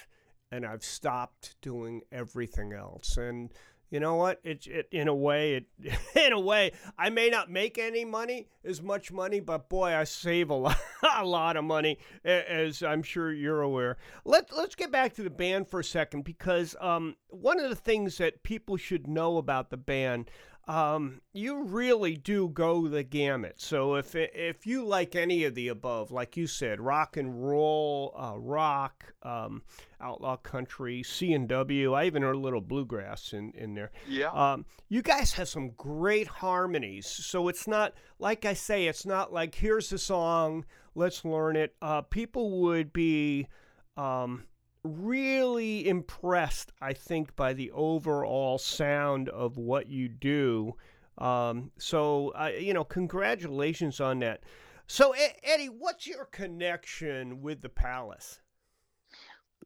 and 0.53 0.67
I've 0.67 0.85
stopped 0.85 1.57
doing 1.63 2.03
everything 2.13 2.73
else. 2.73 3.17
And 3.17 3.51
you 3.91 3.99
know 4.01 4.15
what? 4.15 4.41
It, 4.45 4.67
it 4.67 4.89
in 4.93 5.09
a 5.09 5.15
way 5.15 5.55
it 5.55 5.67
in 6.17 6.33
a 6.33 6.41
way 6.41 6.73
I 6.97 7.11
may 7.11 7.29
not 7.29 7.51
make 7.51 7.77
any 7.77 8.05
money 8.05 8.49
as 8.65 8.81
much 8.81 9.11
money, 9.11 9.41
but 9.41 9.69
boy, 9.69 9.95
I 9.95 10.05
save 10.05 10.51
a 10.51 10.55
lot 10.67 10.79
a 11.17 11.25
lot 11.25 11.57
of 11.57 11.65
money, 11.65 11.99
as 12.25 12.83
I'm 12.83 13.03
sure 13.03 13.33
you're 13.33 13.63
aware. 13.63 13.97
Let 14.25 14.57
Let's 14.57 14.75
get 14.75 14.93
back 14.93 15.15
to 15.15 15.23
the 15.23 15.31
band 15.31 15.69
for 15.69 15.81
a 15.81 15.85
second 15.85 16.23
because 16.23 16.77
um, 16.81 17.17
one 17.29 17.59
of 17.59 17.69
the 17.69 17.77
things 17.77 18.19
that 18.19 18.43
people 18.43 18.77
should 18.77 19.07
know 19.07 19.39
about 19.39 19.71
the 19.71 19.77
band. 19.77 20.31
Um, 20.69 21.21
you 21.33 21.65
really 21.65 22.17
do 22.17 22.49
go 22.49 22.87
the 22.87 23.03
gamut. 23.03 23.61
So 23.61 23.95
if 23.95 24.15
if 24.15 24.67
you 24.67 24.85
like 24.85 25.17
any 25.17 25.45
of 25.45 25.55
the 25.55 25.69
above, 25.69 26.11
like 26.11 26.37
you 26.37 26.47
said, 26.47 26.81
rock 26.81 27.17
and 27.17 27.45
roll, 27.45 28.15
uh, 28.17 28.39
rock, 28.39 29.15
um, 29.23 29.63
outlaw 30.01 30.37
country, 30.37 31.03
C 31.03 31.33
and 31.33 31.49
W, 31.49 31.95
I 31.95 32.05
even 32.05 32.23
heard 32.23 32.37
a 32.37 32.39
little 32.39 32.61
bluegrass 32.61 33.33
in 33.33 33.53
in 33.53 33.75
there. 33.75 33.91
Yeah. 34.09 34.31
Um, 34.31 34.67
you 34.89 35.03
guys 35.03 35.33
have 35.33 35.49
some 35.49 35.71
great 35.71 36.27
harmonies. 36.27 37.07
So 37.07 37.49
it's 37.49 37.67
not 37.67 37.95
like 38.19 38.45
I 38.45 38.55
say, 38.55 38.87
it's 38.87 39.07
not 39.07 39.33
like 39.33 39.55
here's 39.55 39.91
the 39.91 39.99
song, 39.99 40.65
let's 40.95 41.25
learn 41.25 41.57
it. 41.57 41.75
Uh, 41.83 42.03
people 42.03 42.61
would 42.63 42.93
be. 42.93 43.49
Um, 43.97 44.45
really 44.85 45.89
impressed, 45.89 46.73
I 46.81 46.93
think, 46.93 47.37
by 47.37 47.53
the 47.53 47.71
overall 47.73 48.59
sound 48.59 49.29
of 49.29 49.57
what 49.57 49.89
you 49.89 50.09
do. 50.09 50.77
Um, 51.19 51.71
so, 51.79 52.31
uh, 52.31 52.53
you 52.59 52.73
know, 52.73 52.85
congratulations 52.85 54.01
on 54.01 54.21
that. 54.21 54.43
So, 54.87 55.15
Eddie, 55.43 55.67
what's 55.67 56.07
your 56.07 56.25
connection 56.25 57.43
with 57.43 57.63
the 57.63 57.69
palace? 57.69 58.41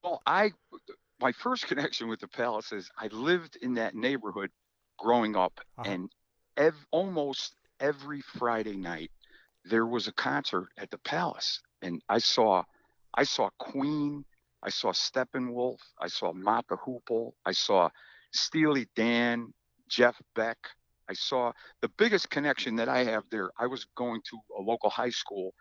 Well, 0.03 0.21
I 0.27 0.51
my 1.21 1.33
first 1.33 1.67
connection 1.67 2.09
with 2.09 2.21
the 2.21 2.29
palace 2.29 2.73
is 2.73 2.91
I 2.99 3.07
lived 3.07 3.57
in 3.63 3.75
that 3.75 3.95
neighborhood 3.95 4.51
growing 4.99 5.37
up, 5.37 5.61
uh-huh. 5.79 5.91
and 5.91 6.11
ev- 6.57 6.87
almost 6.91 7.55
every 7.81 8.21
Friday 8.21 8.77
night 8.77 9.11
there 9.65 9.87
was 9.87 10.09
a 10.09 10.13
concert 10.13 10.69
at 10.77 10.91
the 10.91 10.99
palace, 10.99 11.61
and 11.81 12.03
I 12.09 12.19
saw 12.19 12.65
I 13.15 13.25
saw 13.25 13.49
Queen, 13.59 14.25
I 14.65 14.71
saw 14.71 14.93
Steppenwolf. 14.93 15.79
I 16.01 16.09
saw 16.09 16.33
the 16.33 16.77
Hoople. 16.77 17.33
I 17.45 17.53
saw 17.53 17.91
Steely 18.33 18.89
Dan, 18.97 19.53
Jeff 19.89 20.21
Beck. 20.35 20.57
I 21.09 21.13
saw 21.13 21.53
the 21.83 21.91
biggest 21.91 22.31
connection 22.31 22.77
that 22.77 22.89
I 22.89 23.05
have 23.05 23.25
there. 23.31 23.51
I 23.59 23.67
was 23.67 23.85
going 23.95 24.23
to 24.31 24.39
a 24.59 24.63
local 24.63 24.89
high 24.89 25.11
school 25.11 25.55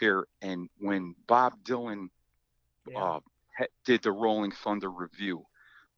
here, 0.00 0.26
and 0.42 0.68
when 0.78 1.14
Bob 1.28 1.52
Dylan 1.62 2.08
yeah. 2.88 3.00
uh, 3.00 3.20
did 3.84 4.02
the 4.02 4.10
Rolling 4.10 4.50
Thunder 4.50 4.90
Revue, 4.90 5.44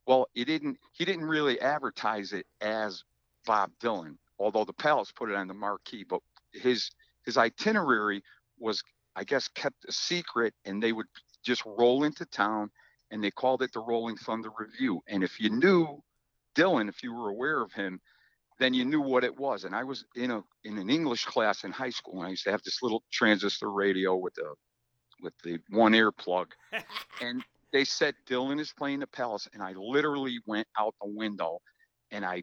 well, 0.06 0.28
he 0.34 0.44
didn't. 0.44 0.78
He 0.92 1.06
didn't 1.06 1.24
really 1.24 1.58
advertise 1.60 2.34
it 2.34 2.46
as 2.60 3.04
Bob 3.46 3.70
Dylan, 3.82 4.16
although 4.38 4.64
the 4.64 4.72
Palace 4.74 5.12
put 5.12 5.30
it 5.30 5.36
on 5.36 5.48
the 5.48 5.54
marquee. 5.54 6.04
But 6.04 6.20
his 6.52 6.90
his 7.24 7.38
itinerary 7.38 8.22
was, 8.58 8.82
I 9.16 9.24
guess, 9.24 9.48
kept 9.48 9.84
a 9.88 9.92
secret, 9.92 10.52
and 10.66 10.82
they 10.82 10.92
would 10.92 11.06
just 11.44 11.62
roll 11.66 12.04
into 12.04 12.24
town 12.26 12.70
and 13.10 13.22
they 13.22 13.30
called 13.30 13.62
it 13.62 13.72
the 13.72 13.80
Rolling 13.80 14.16
Thunder 14.16 14.50
Revue. 14.56 15.00
And 15.08 15.24
if 15.24 15.40
you 15.40 15.50
knew 15.50 16.02
Dylan, 16.56 16.88
if 16.88 17.02
you 17.02 17.14
were 17.14 17.28
aware 17.28 17.60
of 17.60 17.72
him, 17.72 18.00
then 18.58 18.74
you 18.74 18.84
knew 18.84 19.00
what 19.00 19.24
it 19.24 19.36
was. 19.36 19.64
And 19.64 19.74
I 19.74 19.84
was 19.84 20.04
in 20.14 20.30
a 20.30 20.42
in 20.64 20.78
an 20.78 20.90
English 20.90 21.24
class 21.24 21.64
in 21.64 21.72
high 21.72 21.90
school, 21.90 22.18
and 22.18 22.26
I 22.26 22.30
used 22.30 22.44
to 22.44 22.50
have 22.50 22.62
this 22.62 22.82
little 22.82 23.02
transistor 23.10 23.70
radio 23.70 24.16
with 24.16 24.34
the 24.34 24.54
with 25.22 25.34
the 25.42 25.58
one 25.70 25.94
ear 25.94 26.12
plug, 26.12 26.54
and 27.20 27.42
they 27.72 27.84
said 27.84 28.14
Dylan 28.28 28.60
is 28.60 28.72
playing 28.76 29.00
the 29.00 29.06
Palace, 29.06 29.48
and 29.52 29.62
I 29.62 29.72
literally 29.72 30.40
went 30.46 30.68
out 30.78 30.94
the 31.00 31.08
window, 31.08 31.60
and 32.10 32.24
I 32.24 32.42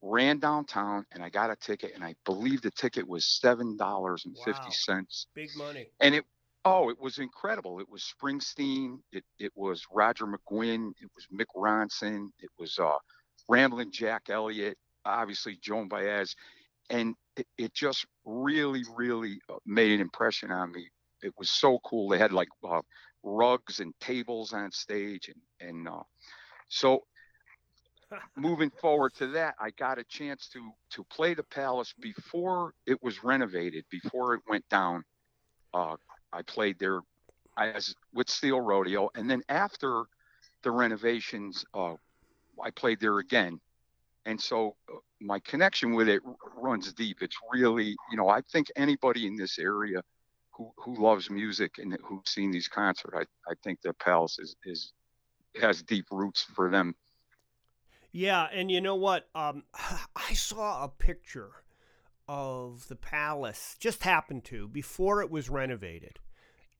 ran 0.00 0.38
downtown 0.38 1.04
and 1.10 1.22
I 1.24 1.28
got 1.28 1.50
a 1.50 1.56
ticket, 1.56 1.92
and 1.94 2.04
I 2.04 2.14
believe 2.24 2.62
the 2.62 2.70
ticket 2.70 3.06
was 3.06 3.26
seven 3.26 3.76
dollars 3.76 4.24
and 4.26 4.36
fifty 4.44 4.70
cents. 4.70 5.26
Wow. 5.28 5.42
Big 5.42 5.50
money. 5.56 5.90
And 6.00 6.14
it 6.14 6.24
Oh, 6.70 6.90
it 6.90 7.00
was 7.00 7.18
incredible. 7.18 7.80
It 7.80 7.88
was 7.88 8.04
Springsteen. 8.04 8.98
It 9.10 9.24
it 9.38 9.52
was 9.54 9.86
Roger 9.90 10.26
McGuinn. 10.26 10.92
It 11.00 11.10
was 11.14 11.26
Mick 11.32 11.46
Ronson. 11.56 12.28
It 12.40 12.50
was 12.58 12.78
uh, 12.78 12.98
Ramblin' 13.48 13.90
Jack 13.90 14.24
Elliott. 14.28 14.76
Obviously 15.04 15.58
Joan 15.62 15.88
Baez, 15.88 16.36
and 16.90 17.14
it, 17.36 17.46
it 17.56 17.72
just 17.72 18.04
really, 18.26 18.82
really 18.94 19.40
uh, 19.48 19.56
made 19.64 19.92
an 19.92 20.00
impression 20.00 20.50
on 20.50 20.70
me. 20.72 20.86
It 21.22 21.32
was 21.38 21.50
so 21.50 21.78
cool. 21.84 22.10
They 22.10 22.18
had 22.18 22.32
like 22.32 22.48
uh, 22.68 22.82
rugs 23.22 23.80
and 23.80 23.94
tables 24.00 24.52
on 24.52 24.70
stage, 24.70 25.30
and 25.30 25.70
and 25.70 25.88
uh, 25.88 26.02
so 26.68 27.04
moving 28.36 28.70
forward 28.70 29.14
to 29.14 29.28
that, 29.28 29.54
I 29.58 29.70
got 29.70 29.98
a 29.98 30.04
chance 30.04 30.50
to 30.52 30.70
to 30.90 31.04
play 31.04 31.32
the 31.32 31.44
Palace 31.44 31.94
before 31.98 32.74
it 32.86 33.02
was 33.02 33.24
renovated, 33.24 33.86
before 33.90 34.34
it 34.34 34.42
went 34.46 34.68
down. 34.68 35.04
Uh, 35.72 35.96
I 36.32 36.42
played 36.42 36.78
there 36.78 37.00
as 37.56 37.94
with 38.14 38.28
Steel 38.28 38.60
Rodeo, 38.60 39.10
and 39.14 39.28
then 39.28 39.42
after 39.48 40.04
the 40.62 40.70
renovations, 40.70 41.64
uh, 41.74 41.94
I 42.62 42.70
played 42.70 43.00
there 43.00 43.18
again. 43.18 43.60
And 44.26 44.40
so 44.40 44.76
uh, 44.92 44.96
my 45.20 45.38
connection 45.40 45.94
with 45.94 46.08
it 46.08 46.22
runs 46.56 46.92
deep. 46.92 47.22
It's 47.22 47.36
really, 47.52 47.96
you 48.10 48.16
know, 48.16 48.28
I 48.28 48.42
think 48.42 48.68
anybody 48.76 49.26
in 49.26 49.36
this 49.36 49.58
area 49.58 50.02
who, 50.50 50.70
who 50.76 51.02
loves 51.02 51.30
music 51.30 51.78
and 51.78 51.96
who's 52.04 52.28
seen 52.28 52.50
these 52.50 52.68
concerts, 52.68 53.14
I, 53.16 53.50
I 53.50 53.54
think 53.64 53.80
the 53.80 53.94
Palace 53.94 54.38
is, 54.38 54.56
is 54.64 54.92
has 55.60 55.82
deep 55.82 56.06
roots 56.10 56.42
for 56.54 56.70
them. 56.70 56.94
Yeah, 58.12 58.48
and 58.52 58.70
you 58.70 58.80
know 58.80 58.96
what? 58.96 59.28
Um, 59.34 59.64
I 60.16 60.34
saw 60.34 60.84
a 60.84 60.88
picture 60.88 61.50
of 62.28 62.86
the 62.88 62.96
palace 62.96 63.76
just 63.78 64.02
happened 64.02 64.44
to 64.44 64.68
before 64.68 65.22
it 65.22 65.30
was 65.30 65.48
renovated 65.48 66.18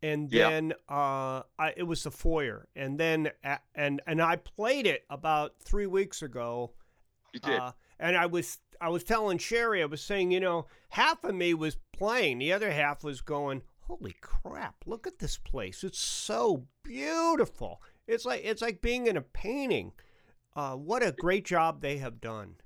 and 0.02 0.30
then 0.30 0.72
yeah. 0.88 0.96
uh, 0.96 1.42
I, 1.58 1.74
it 1.76 1.82
was 1.82 2.04
the 2.04 2.10
foyer, 2.10 2.68
and 2.76 2.98
then 2.98 3.30
and 3.74 4.00
and 4.06 4.22
I 4.22 4.36
played 4.36 4.86
it 4.86 5.04
about 5.10 5.54
three 5.60 5.86
weeks 5.86 6.22
ago. 6.22 6.72
You 7.34 7.40
did, 7.40 7.58
uh, 7.58 7.72
and 7.98 8.16
I 8.16 8.26
was 8.26 8.58
I 8.80 8.90
was 8.90 9.04
telling 9.04 9.38
Sherry, 9.38 9.82
I 9.82 9.86
was 9.86 10.00
saying, 10.00 10.30
you 10.30 10.40
know, 10.40 10.66
half 10.90 11.24
of 11.24 11.34
me 11.34 11.54
was 11.54 11.76
playing, 11.92 12.38
the 12.38 12.52
other 12.52 12.70
half 12.70 13.02
was 13.02 13.20
going, 13.20 13.62
"Holy 13.80 14.14
crap! 14.20 14.76
Look 14.86 15.06
at 15.06 15.18
this 15.18 15.36
place! 15.36 15.82
It's 15.82 15.98
so 15.98 16.66
beautiful. 16.84 17.82
It's 18.06 18.24
like 18.24 18.42
it's 18.44 18.62
like 18.62 18.80
being 18.80 19.06
in 19.06 19.16
a 19.16 19.22
painting. 19.22 19.92
Uh, 20.54 20.74
what 20.74 21.02
a 21.02 21.12
great 21.12 21.44
job 21.44 21.80
they 21.80 21.98
have 21.98 22.20
done." 22.20 22.56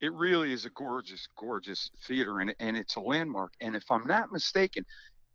It 0.00 0.12
really 0.14 0.52
is 0.52 0.64
a 0.64 0.70
gorgeous, 0.70 1.28
gorgeous 1.36 1.90
theater, 2.06 2.40
and, 2.40 2.54
and 2.58 2.76
it's 2.76 2.96
a 2.96 3.00
landmark. 3.00 3.52
And 3.60 3.76
if 3.76 3.90
I'm 3.90 4.06
not 4.06 4.32
mistaken, 4.32 4.84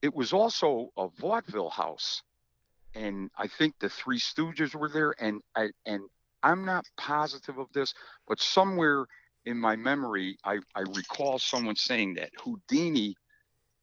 it 0.01 0.13
was 0.13 0.33
also 0.33 0.89
a 0.97 1.07
vaudeville 1.19 1.69
house. 1.69 2.21
And 2.95 3.29
I 3.37 3.47
think 3.47 3.75
the 3.79 3.89
Three 3.89 4.19
Stooges 4.19 4.73
were 4.73 4.89
there. 4.89 5.13
And 5.19 5.41
I, 5.55 5.69
and 5.85 6.01
I'm 6.41 6.65
not 6.65 6.85
positive 6.97 7.57
of 7.57 7.71
this, 7.73 7.93
but 8.27 8.39
somewhere 8.39 9.05
in 9.45 9.57
my 9.57 9.75
memory, 9.75 10.37
I, 10.43 10.59
I 10.73 10.81
recall 10.81 11.37
someone 11.37 11.75
saying 11.75 12.15
that 12.15 12.31
Houdini 12.43 13.15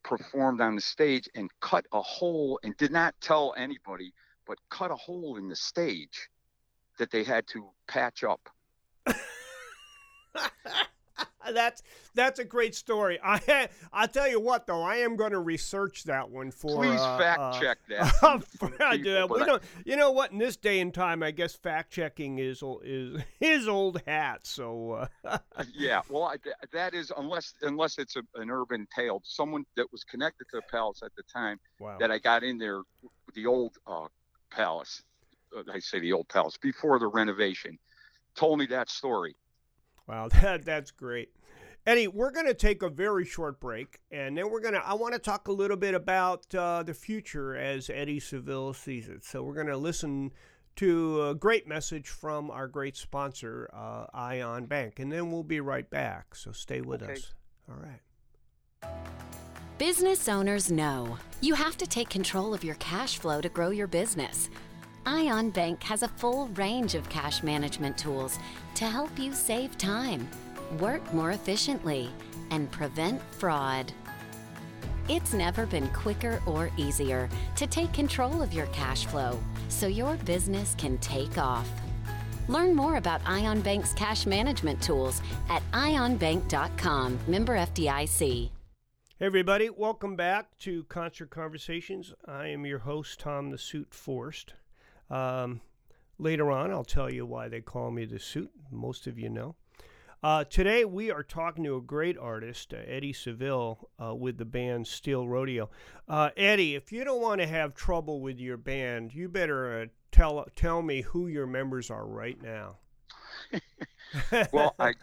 performed 0.02 0.60
on 0.60 0.74
the 0.74 0.80
stage 0.80 1.28
and 1.36 1.48
cut 1.60 1.86
a 1.92 2.02
hole 2.02 2.58
and 2.64 2.76
did 2.76 2.90
not 2.90 3.14
tell 3.20 3.54
anybody, 3.56 4.12
but 4.46 4.58
cut 4.68 4.90
a 4.90 4.96
hole 4.96 5.36
in 5.36 5.48
the 5.48 5.54
stage 5.54 6.28
that 6.98 7.12
they 7.12 7.22
had 7.22 7.46
to 7.48 7.70
patch 7.86 8.24
up. 8.24 8.48
that's 11.52 11.82
that's 12.14 12.38
a 12.38 12.44
great 12.44 12.74
story. 12.74 13.18
I 13.24 13.68
I 13.92 14.06
tell 14.06 14.28
you 14.28 14.40
what 14.40 14.66
though, 14.66 14.82
I 14.82 14.96
am 14.96 15.16
going 15.16 15.32
to 15.32 15.38
research 15.38 16.04
that 16.04 16.30
one 16.30 16.50
for. 16.50 16.76
Please 16.76 17.00
uh, 17.00 17.18
fact 17.18 17.40
uh, 17.40 17.60
check 17.60 17.78
that. 17.88 18.42
I 18.80 18.96
do 18.96 19.12
that. 19.12 19.30
We 19.30 19.44
don't, 19.44 19.62
you 19.84 19.96
know 19.96 20.10
what? 20.10 20.32
In 20.32 20.38
this 20.38 20.56
day 20.56 20.80
and 20.80 20.92
time, 20.92 21.22
I 21.22 21.30
guess 21.30 21.54
fact 21.54 21.92
checking 21.92 22.38
is 22.38 22.62
is 22.84 23.22
his 23.40 23.68
old 23.68 24.02
hat. 24.06 24.40
So. 24.46 25.08
Uh, 25.24 25.38
yeah, 25.74 26.02
well, 26.08 26.24
I, 26.24 26.36
that 26.72 26.94
is 26.94 27.12
unless 27.16 27.54
unless 27.62 27.98
it's 27.98 28.16
a, 28.16 28.22
an 28.36 28.50
urban 28.50 28.86
tale. 28.94 29.20
Someone 29.24 29.64
that 29.76 29.90
was 29.92 30.04
connected 30.04 30.46
to 30.50 30.56
the 30.56 30.62
palace 30.70 31.02
at 31.04 31.14
the 31.16 31.22
time 31.32 31.58
wow. 31.78 31.96
that 31.98 32.10
I 32.10 32.18
got 32.18 32.42
in 32.42 32.58
there, 32.58 32.82
the 33.34 33.46
old 33.46 33.76
uh, 33.86 34.06
palace. 34.50 35.02
Uh, 35.56 35.62
I 35.72 35.78
say 35.80 36.00
the 36.00 36.12
old 36.12 36.28
palace 36.28 36.56
before 36.56 36.98
the 36.98 37.06
renovation, 37.06 37.78
told 38.34 38.58
me 38.58 38.66
that 38.66 38.88
story 38.88 39.36
Wow, 40.12 40.28
that 40.42 40.66
that's 40.66 40.90
great. 40.90 41.30
Eddie, 41.86 42.06
we're 42.06 42.30
going 42.30 42.46
to 42.46 42.54
take 42.54 42.82
a 42.82 42.88
very 42.90 43.24
short 43.24 43.58
break, 43.58 43.98
and 44.10 44.36
then 44.36 44.50
we're 44.50 44.60
going 44.60 44.74
to. 44.74 44.86
I 44.86 44.92
want 44.92 45.14
to 45.14 45.18
talk 45.18 45.48
a 45.48 45.52
little 45.52 45.76
bit 45.76 45.94
about 45.94 46.54
uh, 46.54 46.82
the 46.82 46.92
future 46.92 47.56
as 47.56 47.88
Eddie 47.88 48.20
Seville 48.20 48.74
sees 48.74 49.08
it. 49.08 49.24
So 49.24 49.42
we're 49.42 49.54
going 49.54 49.68
to 49.68 49.76
listen 49.76 50.30
to 50.76 51.28
a 51.28 51.34
great 51.34 51.66
message 51.66 52.08
from 52.08 52.50
our 52.50 52.68
great 52.68 52.96
sponsor, 52.96 53.70
uh, 53.72 54.06
Ion 54.12 54.66
Bank, 54.66 54.98
and 54.98 55.10
then 55.10 55.32
we'll 55.32 55.42
be 55.42 55.60
right 55.60 55.88
back. 55.88 56.34
So 56.34 56.52
stay 56.52 56.82
with 56.82 57.02
okay. 57.02 57.14
us. 57.14 57.32
All 57.68 57.76
right. 57.76 58.92
Business 59.78 60.28
owners 60.28 60.70
know 60.70 61.16
you 61.40 61.54
have 61.54 61.76
to 61.78 61.86
take 61.86 62.10
control 62.10 62.52
of 62.52 62.62
your 62.62 62.76
cash 62.76 63.18
flow 63.18 63.40
to 63.40 63.48
grow 63.48 63.70
your 63.70 63.86
business. 63.86 64.50
Ion 65.04 65.50
Bank 65.50 65.82
has 65.82 66.02
a 66.02 66.08
full 66.08 66.46
range 66.48 66.94
of 66.94 67.08
cash 67.08 67.42
management 67.42 67.98
tools 67.98 68.38
to 68.76 68.84
help 68.84 69.18
you 69.18 69.32
save 69.32 69.76
time, 69.76 70.28
work 70.78 71.02
more 71.12 71.32
efficiently, 71.32 72.08
and 72.50 72.70
prevent 72.70 73.20
fraud. 73.34 73.92
It's 75.08 75.34
never 75.34 75.66
been 75.66 75.88
quicker 75.88 76.40
or 76.46 76.70
easier 76.76 77.28
to 77.56 77.66
take 77.66 77.92
control 77.92 78.42
of 78.42 78.52
your 78.52 78.66
cash 78.66 79.06
flow 79.06 79.40
so 79.68 79.88
your 79.88 80.14
business 80.18 80.76
can 80.78 80.96
take 80.98 81.36
off. 81.36 81.68
Learn 82.46 82.74
more 82.74 82.96
about 82.96 83.20
Ion 83.26 83.60
Bank's 83.60 83.92
cash 83.94 84.24
management 84.26 84.80
tools 84.80 85.20
at 85.50 85.62
ionbank.com. 85.72 87.18
Member 87.26 87.56
FDIC. 87.56 88.50
Hey 89.18 89.26
everybody, 89.26 89.68
welcome 89.68 90.14
back 90.14 90.56
to 90.60 90.84
Concert 90.84 91.30
Conversations. 91.30 92.14
I 92.26 92.48
am 92.48 92.66
your 92.66 92.80
host, 92.80 93.20
Tom 93.20 93.50
the 93.50 93.58
Suit 93.58 93.92
Forst. 93.92 94.54
Um, 95.12 95.60
later 96.18 96.50
on, 96.50 96.70
I'll 96.70 96.84
tell 96.84 97.12
you 97.12 97.26
why 97.26 97.48
they 97.48 97.60
call 97.60 97.90
me 97.90 98.06
the 98.06 98.18
Suit. 98.18 98.50
Most 98.70 99.06
of 99.06 99.18
you 99.18 99.28
know. 99.28 99.54
Uh, 100.22 100.44
today, 100.44 100.84
we 100.84 101.10
are 101.10 101.24
talking 101.24 101.64
to 101.64 101.76
a 101.76 101.80
great 101.80 102.16
artist, 102.16 102.72
uh, 102.72 102.78
Eddie 102.86 103.12
Seville, 103.12 103.90
uh, 104.00 104.14
with 104.14 104.38
the 104.38 104.44
band 104.44 104.86
Steel 104.86 105.26
Rodeo. 105.28 105.68
Uh, 106.08 106.30
Eddie, 106.36 106.76
if 106.76 106.92
you 106.92 107.04
don't 107.04 107.20
want 107.20 107.40
to 107.40 107.46
have 107.46 107.74
trouble 107.74 108.20
with 108.20 108.38
your 108.38 108.56
band, 108.56 109.12
you 109.12 109.28
better 109.28 109.82
uh, 109.82 109.86
tell 110.12 110.46
tell 110.54 110.80
me 110.80 111.02
who 111.02 111.26
your 111.26 111.46
members 111.46 111.90
are 111.90 112.06
right 112.06 112.40
now. 112.40 112.76
well, 114.52 114.76
I, 114.78 114.94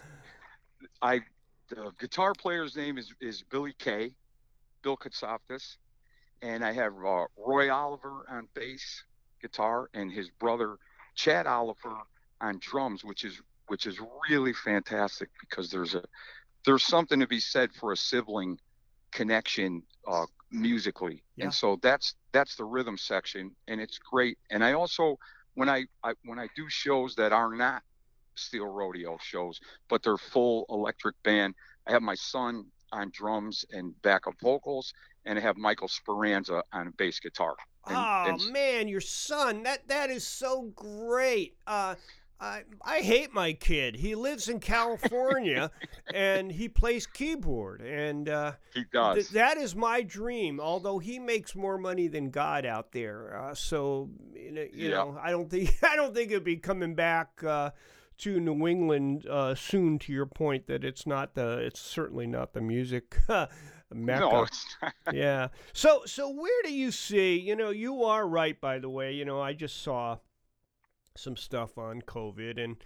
I, 1.02 1.20
the 1.68 1.92
guitar 2.00 2.34
player's 2.34 2.78
name 2.78 2.98
is 2.98 3.14
is 3.20 3.44
Billy 3.44 3.76
Kay, 3.78 4.14
Bill 4.82 4.96
Katsoftis, 4.96 5.76
and 6.42 6.64
I 6.64 6.72
have 6.72 6.94
uh, 6.94 7.26
Roy 7.38 7.70
Oliver 7.70 8.26
on 8.30 8.48
bass 8.56 9.04
guitar 9.42 9.90
and 9.94 10.12
his 10.12 10.30
brother 10.30 10.78
Chad 11.16 11.48
Oliver 11.48 11.98
on 12.42 12.60
drums, 12.60 13.04
which 13.04 13.24
is 13.24 13.42
which 13.68 13.86
is 13.86 14.00
really 14.30 14.54
fantastic 14.54 15.30
because 15.40 15.70
there's 15.70 15.96
a 15.96 16.04
there's 16.66 16.84
something 16.84 17.20
to 17.20 17.28
be 17.28 17.40
said 17.40 17.72
for 17.74 17.92
a 17.92 17.98
sibling 17.98 18.60
connection 19.12 19.84
uh, 20.08 20.26
musically, 20.52 21.24
yeah. 21.36 21.46
and 21.46 21.54
so 21.54 21.80
that's 21.82 22.16
that's 22.32 22.56
the 22.56 22.64
rhythm 22.64 22.98
section, 22.98 23.52
and 23.68 23.80
it's 23.82 23.98
great. 23.98 24.38
And 24.50 24.64
I 24.64 24.74
also 24.74 25.18
when 25.56 25.70
I, 25.70 25.86
I 26.04 26.14
when 26.24 26.40
I 26.40 26.48
do 26.56 26.70
shows 26.70 27.16
that 27.16 27.32
are 27.32 27.54
not 27.54 27.84
steel 28.36 28.66
rodeo 28.66 29.18
shows, 29.22 29.60
but 29.90 30.04
they're 30.04 30.18
full 30.18 30.66
electric 30.70 31.22
band, 31.24 31.54
I 31.88 31.92
have 31.92 32.02
my 32.02 32.16
son 32.16 32.66
on 32.92 33.12
drums 33.14 33.66
and 33.72 34.00
backup 34.02 34.36
vocals, 34.42 34.94
and 35.26 35.38
I 35.38 35.42
have 35.42 35.58
Michael 35.58 35.88
Speranza 35.88 36.64
on 36.72 36.94
bass 36.98 37.20
guitar. 37.20 37.56
And, 37.90 37.98
oh 37.98 38.46
and, 38.46 38.54
man, 38.54 38.88
your 38.88 39.02
son 39.02 39.64
that 39.64 39.88
that 39.88 40.10
is 40.10 40.26
so 40.26 40.72
great. 40.76 41.56
Uh, 41.68 41.96
I, 42.42 42.64
I 42.82 43.00
hate 43.00 43.34
my 43.34 43.52
kid. 43.52 43.98
He 43.98 44.16
lives 44.16 44.48
in 44.48 44.62
California 44.62 45.72
and 46.14 46.52
he 46.52 46.70
plays 46.70 47.06
keyboard 47.06 47.82
and 47.82 48.30
uh, 48.30 48.54
he 48.74 48.86
does. 48.94 49.16
Th- 49.16 49.30
that 49.30 49.58
is 49.58 49.76
my 49.76 50.02
dream. 50.02 50.60
Although 50.60 51.00
he 51.00 51.20
makes 51.20 51.54
more 51.54 51.78
money 51.78 52.08
than 52.08 52.30
God 52.30 52.66
out 52.66 52.94
there, 52.94 53.38
uh, 53.38 53.54
so 53.54 54.10
you 54.34 54.52
know, 54.52 54.62
you 54.62 54.90
yeah. 54.90 54.90
know, 54.90 55.20
I 55.22 55.32
don't 55.32 55.50
think 55.50 55.78
I 55.84 55.96
don't 55.98 56.14
think 56.14 56.32
he'll 56.32 56.40
be 56.40 56.56
coming 56.56 56.96
back 56.96 57.44
uh, 57.44 57.72
to 58.20 58.40
New 58.40 58.68
England 58.68 59.28
uh, 59.28 59.54
soon. 59.54 60.00
To 60.00 60.14
your 60.14 60.26
point 60.26 60.68
that 60.68 60.86
it's 60.86 61.06
not 61.06 61.36
the 61.36 61.58
it's 61.58 61.82
certainly 61.82 62.28
not 62.28 62.54
the 62.54 62.62
music. 62.62 63.18
Mecca. 63.94 64.20
No, 64.20 64.44
it's 64.44 64.66
not. 64.82 64.94
yeah. 65.14 65.48
So 65.74 66.04
so 66.06 66.30
where 66.30 66.62
do 66.64 66.74
you 66.74 66.92
see? 66.92 67.40
You 67.40 67.56
know, 67.56 67.70
you 67.70 68.04
are 68.04 68.28
right. 68.28 68.60
By 68.60 68.80
the 68.80 68.90
way, 68.90 69.14
you 69.14 69.26
know, 69.26 69.42
I 69.42 69.54
just 69.54 69.82
saw 69.82 70.18
some 71.16 71.36
stuff 71.36 71.78
on 71.78 72.02
COVID, 72.02 72.64
and 72.64 72.78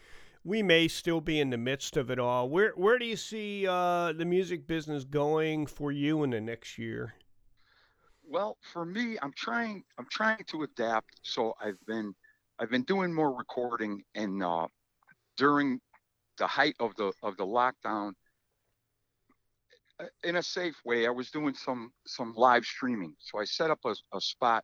we 0.43 0.63
may 0.63 0.87
still 0.87 1.21
be 1.21 1.39
in 1.39 1.49
the 1.49 1.57
midst 1.57 1.97
of 1.97 2.09
it 2.09 2.19
all. 2.19 2.49
Where 2.49 2.71
where 2.75 2.99
do 2.99 3.05
you 3.05 3.17
see 3.17 3.67
uh, 3.67 4.13
the 4.13 4.25
music 4.25 4.67
business 4.67 5.03
going 5.03 5.65
for 5.65 5.91
you 5.91 6.23
in 6.23 6.31
the 6.31 6.41
next 6.41 6.77
year? 6.77 7.15
Well, 8.25 8.57
for 8.61 8.85
me, 8.85 9.17
I'm 9.21 9.33
trying 9.35 9.83
I'm 9.97 10.07
trying 10.09 10.43
to 10.47 10.63
adapt. 10.63 11.19
So 11.23 11.53
I've 11.61 11.83
been 11.85 12.13
I've 12.59 12.69
been 12.69 12.83
doing 12.83 13.13
more 13.13 13.35
recording, 13.35 14.03
and 14.15 14.43
uh, 14.43 14.67
during 15.37 15.79
the 16.37 16.47
height 16.47 16.75
of 16.79 16.95
the 16.95 17.13
of 17.21 17.37
the 17.37 17.45
lockdown, 17.45 18.13
in 20.23 20.37
a 20.37 20.43
safe 20.43 20.75
way, 20.85 21.07
I 21.07 21.09
was 21.09 21.31
doing 21.31 21.53
some 21.53 21.91
some 22.05 22.33
live 22.35 22.65
streaming. 22.65 23.15
So 23.19 23.39
I 23.39 23.45
set 23.45 23.71
up 23.71 23.79
a, 23.85 23.95
a 24.13 24.21
spot 24.21 24.63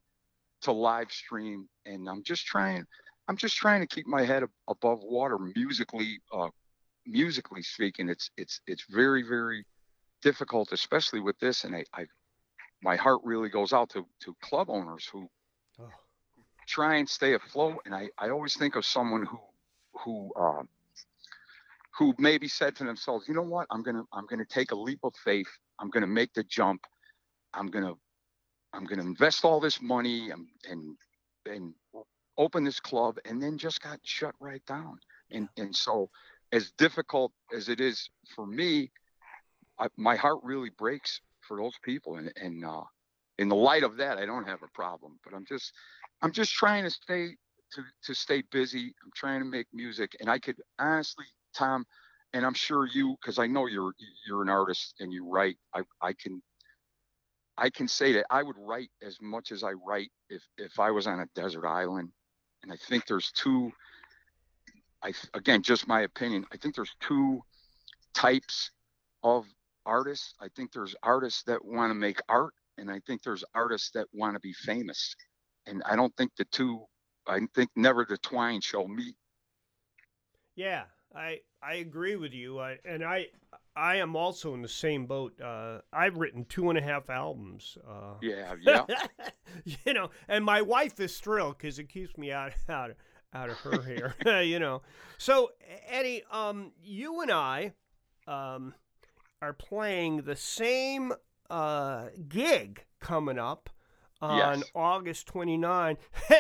to 0.61 0.71
live 0.71 1.11
stream, 1.11 1.67
and 1.85 2.07
I'm 2.09 2.23
just 2.23 2.45
trying. 2.45 2.85
I'm 3.27 3.37
just 3.37 3.55
trying 3.55 3.81
to 3.81 3.87
keep 3.87 4.07
my 4.07 4.23
head 4.23 4.43
above 4.67 4.99
water 5.01 5.37
musically. 5.55 6.19
Uh, 6.31 6.49
musically 7.05 7.61
speaking, 7.61 8.09
it's 8.09 8.29
it's 8.37 8.61
it's 8.67 8.85
very 8.89 9.23
very 9.23 9.65
difficult, 10.21 10.71
especially 10.71 11.19
with 11.19 11.37
this. 11.39 11.63
And 11.63 11.75
I, 11.75 11.83
I 11.93 12.05
my 12.81 12.95
heart 12.95 13.21
really 13.23 13.49
goes 13.49 13.73
out 13.73 13.89
to 13.91 14.05
to 14.21 14.35
club 14.41 14.69
owners 14.69 15.07
who 15.11 15.29
oh. 15.79 15.89
try 16.67 16.95
and 16.95 17.07
stay 17.07 17.33
afloat. 17.33 17.77
And 17.85 17.93
I 17.93 18.09
I 18.17 18.29
always 18.29 18.55
think 18.55 18.75
of 18.75 18.85
someone 18.85 19.25
who 19.25 19.39
who 20.03 20.31
uh, 20.35 20.63
who 21.99 22.15
maybe 22.17 22.47
said 22.47 22.77
to 22.77 22.85
themselves, 22.85 23.27
you 23.27 23.33
know 23.33 23.43
what, 23.43 23.67
I'm 23.69 23.83
gonna 23.83 24.03
I'm 24.13 24.25
gonna 24.25 24.45
take 24.45 24.71
a 24.71 24.75
leap 24.75 24.99
of 25.03 25.13
faith. 25.23 25.49
I'm 25.79 25.89
gonna 25.89 26.07
make 26.07 26.33
the 26.33 26.43
jump. 26.45 26.81
I'm 27.53 27.67
gonna 27.67 27.93
I'm 28.73 28.85
gonna 28.85 29.03
invest 29.03 29.43
all 29.43 29.59
this 29.59 29.81
money 29.81 30.31
and 30.31 30.47
and 30.69 30.95
and 31.45 31.73
open 32.37 32.63
this 32.63 32.79
club 32.79 33.17
and 33.25 33.43
then 33.43 33.57
just 33.57 33.81
got 33.81 33.99
shut 34.03 34.33
right 34.39 34.65
down. 34.65 34.97
And 35.31 35.49
and 35.57 35.75
so 35.75 36.09
as 36.53 36.71
difficult 36.77 37.33
as 37.53 37.67
it 37.67 37.81
is 37.81 38.09
for 38.33 38.47
me, 38.47 38.91
I, 39.77 39.87
my 39.97 40.15
heart 40.15 40.39
really 40.41 40.69
breaks 40.69 41.19
for 41.41 41.57
those 41.57 41.75
people. 41.83 42.15
And 42.15 42.31
and 42.41 42.63
uh, 42.63 42.83
in 43.39 43.49
the 43.49 43.55
light 43.55 43.83
of 43.83 43.97
that, 43.97 44.17
I 44.17 44.25
don't 44.25 44.47
have 44.47 44.63
a 44.63 44.71
problem. 44.73 45.19
But 45.25 45.33
I'm 45.33 45.45
just 45.45 45.73
I'm 46.21 46.31
just 46.31 46.53
trying 46.53 46.85
to 46.85 46.89
stay 46.89 47.35
to 47.73 47.83
to 48.03 48.13
stay 48.13 48.41
busy. 48.51 48.95
I'm 49.03 49.11
trying 49.13 49.39
to 49.41 49.45
make 49.45 49.67
music, 49.73 50.15
and 50.21 50.29
I 50.29 50.39
could 50.39 50.55
honestly, 50.79 51.25
Tom, 51.59 51.85
and 52.33 52.45
I'm 52.45 52.53
sure 52.53 52.87
you, 52.87 53.15
because 53.21 53.37
I 53.37 53.47
know 53.47 53.67
you're 53.67 53.93
you're 54.25 54.41
an 54.41 54.49
artist 54.49 54.95
and 54.99 55.11
you 55.11 55.27
write. 55.29 55.57
I 55.73 55.81
I 56.01 56.13
can 56.13 56.41
I 57.57 57.69
can 57.69 57.87
say 57.87 58.13
that 58.13 58.25
I 58.29 58.41
would 58.43 58.55
write 58.57 58.89
as 59.01 59.17
much 59.21 59.51
as 59.51 59.63
I 59.63 59.73
write 59.73 60.11
if 60.29 60.41
if 60.57 60.79
I 60.79 60.91
was 60.91 61.07
on 61.07 61.19
a 61.19 61.25
desert 61.35 61.67
island 61.67 62.11
and 62.63 62.71
I 62.71 62.75
think 62.75 63.05
there's 63.05 63.31
two. 63.31 63.71
I 65.01 65.13
again, 65.33 65.61
just 65.61 65.87
my 65.87 66.01
opinion. 66.01 66.45
I 66.51 66.57
think 66.57 66.75
there's 66.75 66.95
two 66.99 67.41
types 68.13 68.71
of 69.23 69.45
artists. 69.85 70.33
I 70.39 70.47
think 70.55 70.71
there's 70.71 70.95
artists 71.03 71.43
that 71.43 71.63
want 71.63 71.91
to 71.91 71.95
make 71.95 72.19
art, 72.27 72.53
and 72.77 72.91
I 72.91 72.99
think 73.07 73.23
there's 73.23 73.43
artists 73.55 73.91
that 73.91 74.07
want 74.13 74.35
to 74.35 74.39
be 74.39 74.53
famous. 74.53 75.15
And 75.67 75.81
I 75.85 75.95
don't 75.95 76.15
think 76.17 76.31
the 76.37 76.45
two. 76.45 76.85
I 77.27 77.41
think 77.53 77.69
never 77.75 78.05
the 78.05 78.17
twine 78.17 78.61
shall 78.61 78.87
meet. 78.87 79.15
Yeah, 80.55 80.83
I 81.15 81.39
I 81.61 81.75
agree 81.75 82.15
with 82.15 82.33
you. 82.33 82.59
I, 82.59 82.77
and 82.85 83.03
I 83.03 83.27
I 83.75 83.97
am 83.97 84.15
also 84.15 84.53
in 84.53 84.61
the 84.61 84.67
same 84.67 85.05
boat. 85.05 85.39
Uh, 85.41 85.79
I've 85.91 86.17
written 86.17 86.45
two 86.45 86.69
and 86.69 86.77
a 86.77 86.81
half 86.81 87.09
albums. 87.09 87.77
Uh, 87.87 88.15
yeah, 88.21 88.55
yeah. 88.61 88.85
you 89.85 89.93
know, 89.93 90.09
and 90.27 90.43
my 90.43 90.61
wife 90.61 90.99
is 90.99 91.17
thrilled 91.19 91.57
because 91.57 91.79
it 91.79 91.89
keeps 91.89 92.17
me 92.17 92.31
out 92.31 92.53
out 92.67 92.91
out 93.33 93.49
of 93.49 93.57
her 93.59 93.81
hair. 93.81 94.41
you 94.43 94.59
know. 94.59 94.81
So 95.17 95.51
Eddie, 95.87 96.23
um, 96.31 96.71
you 96.83 97.21
and 97.21 97.31
I, 97.31 97.73
um, 98.27 98.73
are 99.41 99.53
playing 99.53 100.23
the 100.23 100.35
same 100.35 101.13
uh, 101.49 102.07
gig 102.27 102.85
coming 102.99 103.39
up 103.39 103.69
on 104.21 104.59
yes. 104.59 104.71
August 104.75 105.27
29. 105.27 105.97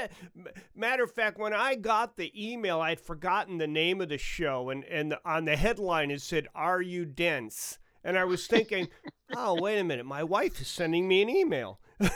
Matter 0.75 1.03
of 1.03 1.11
fact, 1.11 1.37
when 1.37 1.53
I 1.53 1.75
got 1.75 2.17
the 2.17 2.31
email, 2.35 2.81
I'd 2.81 2.99
forgotten 2.99 3.57
the 3.57 3.67
name 3.67 4.01
of 4.01 4.09
the 4.09 4.17
show, 4.17 4.69
and, 4.69 4.83
and 4.85 5.15
on 5.25 5.45
the 5.45 5.55
headline 5.55 6.11
it 6.11 6.21
said, 6.21 6.47
Are 6.53 6.81
You 6.81 7.05
Dense? 7.05 7.79
And 8.03 8.17
I 8.17 8.23
was 8.23 8.47
thinking, 8.47 8.89
oh, 9.35 9.61
wait 9.61 9.79
a 9.79 9.83
minute, 9.83 10.05
my 10.05 10.23
wife 10.23 10.59
is 10.61 10.67
sending 10.67 11.07
me 11.07 11.21
an 11.21 11.29
email. 11.29 11.79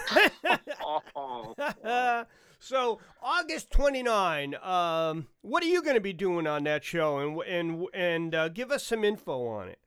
so 2.59 2.99
August 3.21 3.69
29, 3.71 4.55
um, 4.61 5.27
what 5.41 5.61
are 5.63 5.67
you 5.67 5.81
going 5.81 5.95
to 5.95 6.01
be 6.01 6.13
doing 6.13 6.47
on 6.47 6.63
that 6.63 6.83
show, 6.85 7.19
and 7.19 7.41
and 7.41 7.85
and 7.93 8.33
uh, 8.33 8.47
give 8.47 8.71
us 8.71 8.85
some 8.85 9.03
info 9.03 9.45
on 9.45 9.67
it. 9.67 9.79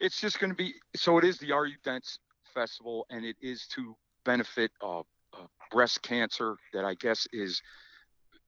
It's 0.00 0.20
just 0.20 0.40
going 0.40 0.50
to 0.50 0.56
be 0.56 0.74
so. 0.96 1.18
It 1.18 1.24
is 1.24 1.38
the 1.38 1.52
Are 1.52 1.66
You 1.66 1.76
Dense 1.84 2.18
Festival, 2.52 3.06
and 3.10 3.24
it 3.24 3.36
is 3.40 3.68
to 3.68 3.96
benefit 4.28 4.70
of, 4.82 5.06
uh, 5.32 5.46
breast 5.70 6.02
cancer 6.02 6.56
that 6.74 6.84
I 6.84 6.94
guess 6.94 7.26
is 7.32 7.62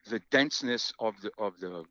the 0.09 0.21
denseness 0.31 0.93
of 0.99 1.15
the 1.23 1.31
of 1.39 1.53
the 1.61 1.85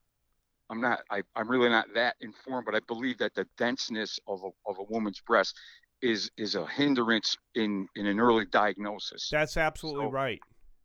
I'm 0.70 0.82
not 0.82 1.02
I, 1.10 1.24
I'm 1.36 1.50
really 1.50 1.70
not 1.70 1.88
that 1.96 2.16
informed, 2.22 2.66
but 2.66 2.76
I 2.76 2.82
believe 2.88 3.18
that 3.20 3.34
the 3.34 3.46
denseness 3.58 4.20
of 4.28 4.40
a, 4.44 4.70
of 4.70 4.78
a 4.80 4.84
woman's 4.94 5.22
breast 5.22 5.56
is 6.02 6.30
is 6.38 6.56
a 6.56 6.66
hindrance 6.68 7.38
in 7.56 7.88
in 7.96 8.06
an 8.06 8.20
early 8.20 8.46
diagnosis. 8.46 9.30
That's 9.32 9.58
absolutely 9.58 10.06
so, 10.06 10.12
right. 10.12 10.40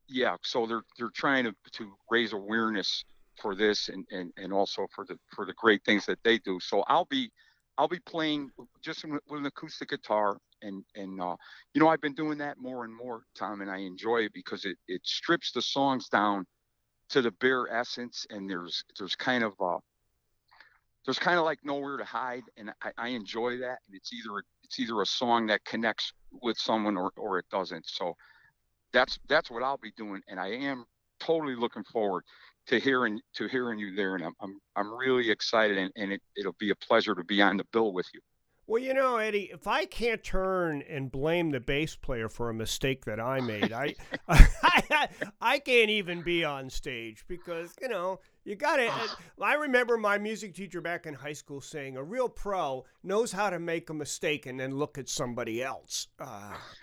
Yeah, 0.09 0.37
so 0.43 0.67
they're 0.67 0.87
they're 0.99 1.17
trying 1.25 1.45
to 1.45 1.55
to 1.73 1.93
raise 2.11 2.33
awareness 2.33 3.05
for 3.41 3.55
this 3.55 3.89
and 3.89 4.05
and 4.11 4.33
and 4.37 4.53
also 4.53 4.87
for 4.95 5.05
the 5.05 5.17
for 5.35 5.45
the 5.47 5.55
great 5.55 5.83
things 5.85 6.07
that 6.07 6.19
they 6.25 6.39
do. 6.39 6.59
So 6.61 6.85
I'll 6.89 7.07
be 7.07 7.31
I'll 7.79 7.89
be 7.89 8.01
playing 8.01 8.51
just 8.83 9.05
with 9.05 9.41
an 9.41 9.47
acoustic 9.47 9.89
guitar 9.89 10.39
and 10.65 10.85
and 10.95 11.21
uh, 11.21 11.37
you 11.73 11.81
know 11.81 11.89
I've 11.89 12.01
been 12.01 12.15
doing 12.15 12.39
that 12.39 12.59
more 12.59 12.85
and 12.85 12.95
more, 12.95 13.23
Tom, 13.37 13.61
and 13.61 13.71
I 13.71 13.79
enjoy 13.79 14.19
it 14.25 14.33
because 14.33 14.65
it 14.65 14.77
it 14.89 15.03
strips 15.05 15.53
the 15.53 15.63
songs 15.63 16.09
down 16.09 16.47
to 17.11 17.23
the 17.23 17.31
bare 17.33 17.69
essence, 17.73 18.27
and 18.31 18.49
there's 18.49 18.85
there's 18.99 19.15
kind 19.15 19.45
of 19.45 19.53
uh, 19.61 19.79
there's 21.05 21.19
kind 21.19 21.39
of 21.39 21.45
like 21.45 21.59
nowhere 21.65 21.97
to 21.97 22.05
hide, 22.05 22.45
and 22.57 22.73
I, 22.83 22.93
I 22.97 23.09
enjoy 23.09 23.59
that. 23.59 23.79
And 23.87 23.95
it's 23.95 24.13
either 24.13 24.43
it's 24.65 24.81
either 24.81 25.01
a 25.03 25.07
song 25.07 25.47
that 25.47 25.65
connects 25.65 26.13
with 26.43 26.57
someone 26.59 26.97
or 26.97 27.13
or 27.17 27.39
it 27.39 27.47
doesn't. 27.51 27.87
So 27.87 28.15
that's 28.93 29.19
that's 29.29 29.51
what 29.51 29.63
I'll 29.63 29.79
be 29.79 29.93
doing, 29.97 30.23
and 30.29 30.41
I 30.41 30.49
am 30.49 30.85
totally 31.21 31.57
looking 31.57 31.85
forward 31.85 32.25
to 32.67 32.81
hearing 32.81 33.21
to 33.35 33.47
hearing 33.49 33.79
you 33.79 33.95
there, 33.95 34.15
and 34.15 34.25
I'm 34.25 34.35
I'm, 34.41 34.59
I'm 34.77 34.95
really 34.97 35.31
excited, 35.31 35.77
and, 35.79 35.93
and 35.97 36.13
it, 36.13 36.23
it'll 36.37 36.57
be 36.59 36.71
a 36.71 36.77
pleasure 36.77 37.15
to 37.15 37.25
be 37.25 37.43
on 37.43 37.57
the 37.57 37.65
bill 37.73 37.93
with 37.93 38.07
you. 38.15 38.21
Well, 38.67 38.81
you 38.83 38.95
know, 38.95 39.19
Eddie, 39.19 39.51
if 39.53 39.67
I 39.67 39.85
can't 39.85 40.25
turn 40.25 40.83
and 40.89 41.13
blame 41.13 41.51
the 41.51 41.61
bass 41.61 41.97
player 41.97 42.31
for 42.31 42.49
a 42.49 42.55
mistake 42.55 43.05
that 43.05 43.21
I 43.21 43.41
made, 43.41 43.73
I, 43.73 43.95
I, 44.27 45.09
I 45.41 45.59
can't 45.59 45.91
even 45.91 46.23
be 46.23 46.45
on 46.45 46.71
stage 46.71 47.25
because 47.29 47.75
you 47.83 47.89
know 47.89 48.21
you 48.45 48.57
got 48.57 48.77
to. 48.77 48.91
I 49.43 49.55
remember 49.55 49.99
my 49.99 50.17
music 50.17 50.55
teacher 50.55 50.81
back 50.81 51.05
in 51.05 51.13
high 51.13 51.35
school 51.35 51.61
saying, 51.61 51.99
"A 51.99 52.03
real 52.03 52.29
pro 52.29 52.87
knows 53.03 53.33
how 53.33 53.51
to 53.51 53.59
make 53.59 53.91
a 53.91 53.95
mistake 53.95 54.47
and 54.47 54.59
then 54.59 54.77
look 54.77 54.97
at 54.97 55.11
somebody 55.11 55.63
else." 55.63 56.09
Uh, 56.19 56.55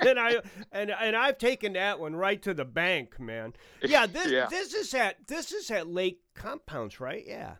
and 0.00 0.18
I 0.18 0.40
and 0.72 0.90
and 0.90 1.14
I've 1.14 1.36
taken 1.36 1.74
that 1.74 2.00
one 2.00 2.16
right 2.16 2.40
to 2.42 2.54
the 2.54 2.64
bank, 2.64 3.20
man. 3.20 3.52
Yeah, 3.82 4.06
this 4.06 4.30
Yeah. 4.30 4.46
this 4.48 4.72
is 4.72 4.94
at 4.94 5.26
this 5.26 5.52
is 5.52 5.70
at 5.70 5.88
Lake 5.88 6.20
Compounce, 6.34 7.00
right? 7.00 7.24
Yeah. 7.26 7.56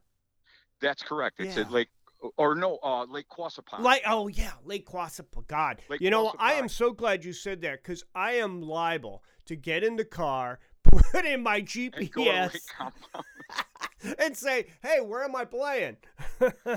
That's 0.81 1.03
correct. 1.03 1.37
It's 1.41 1.57
Yeah. 1.57 1.65
at 1.65 1.71
Lake 1.73 1.89
or 2.37 2.55
no, 2.55 2.79
uh, 2.83 3.05
Lake 3.05 3.29
Quassapaug. 3.29 3.81
Like, 3.81 4.03
oh 4.07 4.29
yeah, 4.29 4.53
Lake 4.65 4.87
Quassapaug. 4.87 5.47
God, 5.47 5.81
Lake 5.89 6.01
you 6.01 6.11
know, 6.11 6.35
I 6.39 6.55
am 6.55 6.69
so 6.69 6.93
glad 6.93 7.25
you 7.25 7.33
said 7.33 7.61
that 7.63 7.83
because 7.83 8.05
I 8.15 8.33
am 8.33 8.63
liable 8.63 9.23
to 9.47 9.57
get 9.57 9.85
in 9.85 9.97
the 9.97 10.05
car, 10.05 10.59
put 10.85 11.25
in 11.25 11.43
my 11.43 11.57
and 11.57 11.67
go 11.67 11.73
to 11.77 12.31
Lake 12.31 12.53
GPS, 12.53 12.61
Compounce. 12.77 13.27
and 14.19 14.37
say, 14.37 14.67
"Hey, 14.83 15.01
where 15.01 15.25
am 15.25 15.37
I 15.37 15.45
playing?" 15.45 15.97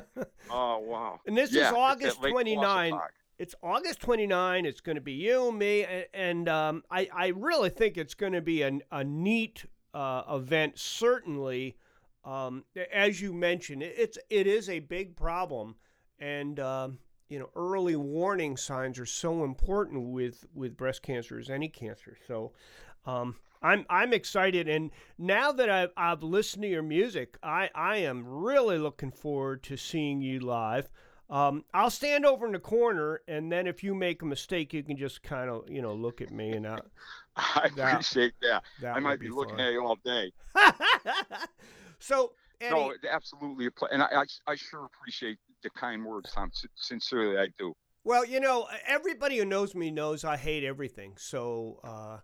Oh 0.49 0.80
wow. 0.80 1.19
and 1.25 1.38
this 1.38 1.54
Yeah, 1.54 1.69
is 1.69 1.73
August 1.73 2.23
at 2.23 2.30
29. 2.30 2.91
Quassapaug. 2.91 3.08
It's 3.39 3.56
August 3.63 4.01
29. 4.01 4.65
It's 4.65 4.82
going 4.82 4.95
to 4.95 5.01
be 5.01 5.13
you, 5.13 5.51
me, 5.51 5.84
and, 5.84 6.06
and 6.13 6.49
um, 6.49 6.84
I, 6.91 7.10
I 7.12 7.27
really 7.30 7.69
think 7.71 7.97
it's 7.97 8.13
going 8.13 8.34
to 8.34 8.41
be 8.41 8.62
a, 8.62 8.80
a 8.91 9.04
neat 9.04 9.65
uh, 9.95 10.23
event. 10.30 10.77
Certainly, 10.77 11.75
um, 12.23 12.65
as 12.93 13.21
you 13.21 13.34
mentioned, 13.34 13.84
it, 13.84 13.95
it's 13.97 14.17
it 14.29 14.47
is 14.47 14.69
a 14.69 14.79
big 14.79 15.15
problem, 15.15 15.75
and 16.19 16.60
um, 16.60 16.99
you 17.29 17.39
know 17.39 17.49
early 17.55 17.95
warning 17.95 18.57
signs 18.57 18.99
are 18.99 19.05
so 19.05 19.43
important 19.43 20.10
with 20.10 20.45
with 20.53 20.77
breast 20.77 21.01
cancer 21.01 21.39
as 21.39 21.49
any 21.49 21.69
cancer. 21.69 22.17
So. 22.27 22.53
Um, 23.05 23.38
I'm 23.63 23.86
I'm 23.89 24.12
excited, 24.12 24.67
and 24.67 24.89
now 25.19 25.51
that 25.51 25.69
I've, 25.69 25.91
I've 25.95 26.23
listened 26.23 26.63
to 26.63 26.67
your 26.67 26.81
music, 26.81 27.38
I, 27.43 27.69
I 27.75 27.97
am 27.97 28.25
really 28.25 28.79
looking 28.79 29.12
forward 29.12 29.62
to 29.63 29.77
seeing 29.77 30.19
you 30.19 30.39
live. 30.39 30.89
Um, 31.29 31.63
I'll 31.73 31.89
stand 31.89 32.25
over 32.25 32.45
in 32.45 32.51
the 32.51 32.60
corner, 32.60 33.21
and 33.27 33.51
then 33.51 33.65
if 33.65 33.84
you 33.84 33.95
make 33.95 34.21
a 34.21 34.25
mistake, 34.25 34.73
you 34.73 34.84
can 34.84 34.97
just 34.97 35.23
kind 35.23 35.49
of 35.49 35.69
you 35.69 35.81
know 35.81 35.93
look 35.93 36.21
at 36.21 36.31
me, 36.31 36.51
and 36.51 36.67
I, 36.67 36.79
I 37.36 37.69
appreciate 37.77 38.34
that. 38.41 38.63
that 38.81 38.97
I 38.97 38.99
might 38.99 39.19
be, 39.19 39.29
looking 39.29 39.57
fun. 39.57 39.65
at 39.67 39.71
you 39.71 39.86
all 39.86 39.97
day. 40.03 40.31
so 42.02 42.34
Eddie, 42.60 42.76
No, 42.76 42.94
absolutely, 43.10 43.68
a 43.68 43.72
and 43.92 44.04
I, 44.04 44.08
I 44.22 44.52
I 44.52 44.56
sure 44.56 44.86
appreciate 44.86 45.38
the 45.64 45.70
kind 45.72 46.06
words, 46.06 46.32
Tom. 46.32 46.52
Sincerely, 46.76 47.38
I 47.38 47.48
do. 47.58 47.74
Well, 48.04 48.26
you 48.26 48.40
know, 48.40 48.68
everybody 48.88 49.38
who 49.38 49.46
knows 49.46 49.76
me 49.76 49.92
knows 49.92 50.24
I 50.24 50.36
hate 50.36 50.64
everything. 50.64 51.14
So, 51.18 51.80
uh, 51.84 52.18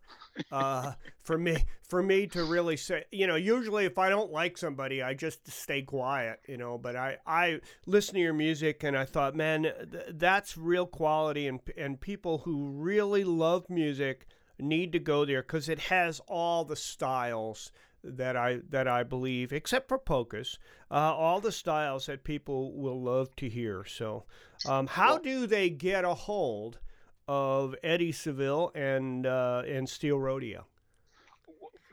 uh, 0.52 0.94
for 1.24 1.38
me, 1.38 1.66
for 1.88 2.02
me 2.02 2.26
to 2.28 2.44
really 2.46 2.78
say, 2.78 3.04
you 3.12 3.28
know, 3.28 3.36
usually 3.36 3.86
if 3.86 4.00
I 4.00 4.10
don't 4.10 4.32
like 4.32 4.58
somebody, 4.58 5.04
I 5.04 5.14
just 5.14 5.48
stay 5.52 5.84
quiet, 5.84 6.40
you 6.48 6.58
know. 6.58 6.80
But 6.80 6.96
I, 6.96 7.18
I 7.28 7.60
listen 7.86 8.16
to 8.16 8.20
your 8.20 8.34
music, 8.34 8.84
and 8.84 8.98
I 8.98 9.06
thought, 9.06 9.36
man, 9.36 9.64
th- 9.64 10.06
that's 10.14 10.58
real 10.58 10.88
quality, 10.88 11.48
and 11.48 11.60
and 11.78 12.02
people 12.02 12.40
who 12.40 12.70
really 12.70 13.24
love 13.24 13.70
music 13.70 14.26
need 14.60 14.92
to 14.94 15.00
go 15.00 15.26
there 15.26 15.44
because 15.44 15.70
it 15.70 15.80
has 15.80 16.20
all 16.28 16.66
the 16.66 16.76
styles 16.76 17.72
that 18.04 18.36
I 18.36 18.60
that 18.70 18.88
I 18.88 19.04
believe, 19.04 19.52
except 19.52 19.88
for 19.90 19.98
Pocus, 19.98 20.58
uh, 20.92 20.94
all 20.94 21.40
the 21.40 21.52
styles 21.52 22.06
that 22.06 22.24
people 22.24 22.74
will 22.74 23.02
love 23.02 23.36
to 23.38 23.50
hear. 23.50 23.86
So, 23.86 24.26
um, 24.68 24.88
how 24.88 25.18
do 25.18 25.48
they 25.48 25.70
get 25.70 26.06
a 26.06 26.14
hold 26.14 26.80
of 27.28 27.76
Eddie 27.84 28.12
Seville 28.12 28.72
and 28.76 29.26
uh, 29.26 29.64
and 29.68 29.90
Steel 29.90 30.20
Rodeo? 30.20 30.66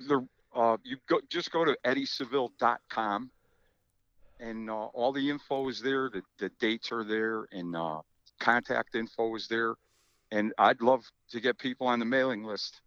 The 0.08 0.26
uh, 0.54 0.76
you 0.84 0.98
go 1.08 1.20
just 1.28 1.50
go 1.50 1.64
to 1.64 1.76
eddieseville.com, 1.84 3.30
and 4.40 4.70
uh, 4.70 4.74
all 4.74 5.12
the 5.12 5.30
info 5.30 5.68
is 5.68 5.80
there. 5.80 6.10
The 6.10 6.22
the 6.38 6.50
dates 6.60 6.92
are 6.92 7.04
there, 7.04 7.46
and 7.52 7.74
uh, 7.74 8.00
contact 8.38 8.94
info 8.94 9.34
is 9.34 9.48
there. 9.48 9.74
And 10.30 10.52
I'd 10.58 10.80
love 10.80 11.04
to 11.30 11.40
get 11.40 11.58
people 11.58 11.86
on 11.86 11.98
the 11.98 12.04
mailing 12.04 12.42
list. 12.42 12.80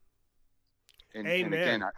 And, 1.16 1.26
and 1.28 1.54
again, 1.54 1.68
Amen. 1.68 1.84
I, 1.84 1.90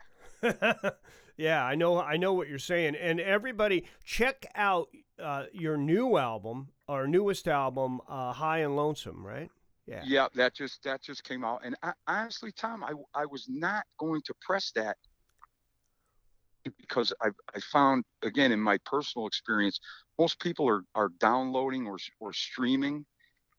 yeah, 1.38 1.64
I 1.64 1.76
know. 1.76 2.00
I 2.00 2.18
know 2.18 2.34
what 2.34 2.48
you're 2.48 2.60
saying. 2.60 2.96
And 2.96 3.20
everybody, 3.20 3.86
check 4.04 4.46
out 4.56 4.90
uh, 5.22 5.46
your 5.52 5.78
new 5.78 6.18
album, 6.18 6.70
our 6.88 7.08
newest 7.08 7.48
album, 7.48 8.02
uh, 8.08 8.34
High 8.34 8.60
and 8.60 8.76
Lonesome. 8.76 9.26
Right? 9.26 9.50
Yeah. 9.86 10.02
Yeah, 10.06 10.28
that 10.36 10.54
just 10.54 10.84
that 10.84 11.02
just 11.02 11.24
came 11.24 11.44
out, 11.44 11.62
and 11.64 11.76
I, 11.82 11.94
honestly, 12.08 12.52
Tom, 12.52 12.84
I 12.84 12.94
I 13.16 13.26
was 13.26 13.48
not 13.50 13.86
going 13.98 14.22
to 14.26 14.34
press 14.42 14.72
that 14.76 14.98
because 16.64 17.12
I 17.22 17.30
I 17.56 17.60
found 17.60 18.06
again 18.22 18.52
in 18.52 18.60
my 18.60 18.78
personal 18.86 19.26
experience, 19.26 19.80
most 20.20 20.40
people 20.40 20.70
are 20.70 20.84
are 20.94 21.10
downloading 21.20 21.88
or 21.88 21.98
or 22.20 22.34
streaming, 22.34 23.06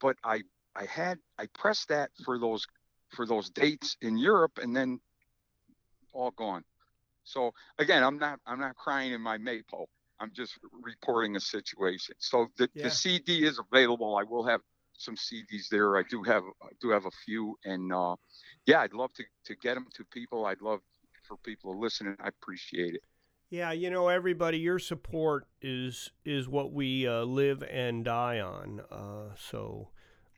but 0.00 0.16
I 0.22 0.42
I 0.76 0.84
had 0.84 1.18
I 1.36 1.46
pressed 1.54 1.88
that 1.88 2.10
for 2.24 2.38
those 2.38 2.64
for 3.08 3.26
those 3.26 3.50
dates 3.50 3.96
in 4.00 4.16
Europe, 4.16 4.58
and 4.62 4.74
then 4.74 5.00
all 6.12 6.30
gone. 6.30 6.62
So 7.30 7.52
again, 7.78 8.02
I'm 8.02 8.18
not 8.18 8.40
I'm 8.46 8.60
not 8.60 8.76
crying 8.76 9.12
in 9.12 9.20
my 9.20 9.38
maple. 9.38 9.88
I'm 10.18 10.32
just 10.34 10.58
reporting 10.82 11.36
a 11.36 11.40
situation. 11.40 12.14
So 12.18 12.48
the, 12.58 12.68
Yeah. 12.74 12.84
the 12.84 12.90
CD 12.90 13.44
is 13.46 13.58
available. 13.58 14.16
I 14.16 14.24
will 14.24 14.44
have 14.46 14.60
some 14.98 15.16
CDs 15.16 15.68
there. 15.70 15.96
I 15.96 16.02
do 16.02 16.22
have 16.24 16.42
I 16.62 16.68
do 16.80 16.90
have 16.90 17.06
a 17.06 17.10
few, 17.24 17.56
and 17.64 17.92
uh, 17.92 18.16
yeah, 18.66 18.80
I'd 18.80 18.92
love 18.92 19.12
to 19.14 19.24
to 19.46 19.54
get 19.56 19.74
them 19.74 19.86
to 19.94 20.04
people. 20.12 20.44
I'd 20.44 20.60
love 20.60 20.80
for 21.26 21.36
people 21.38 21.72
to 21.72 21.78
listen, 21.78 22.08
and 22.08 22.16
I 22.20 22.28
appreciate 22.28 22.94
it. 22.94 23.02
Yeah, 23.48 23.72
you 23.72 23.90
know, 23.90 24.08
everybody, 24.08 24.58
your 24.58 24.78
support 24.78 25.46
is 25.62 26.10
is 26.24 26.48
what 26.48 26.72
we 26.72 27.06
uh, 27.08 27.22
live 27.24 27.62
and 27.62 28.04
die 28.04 28.40
on. 28.40 28.80
Uh, 28.90 29.34
so, 29.36 29.88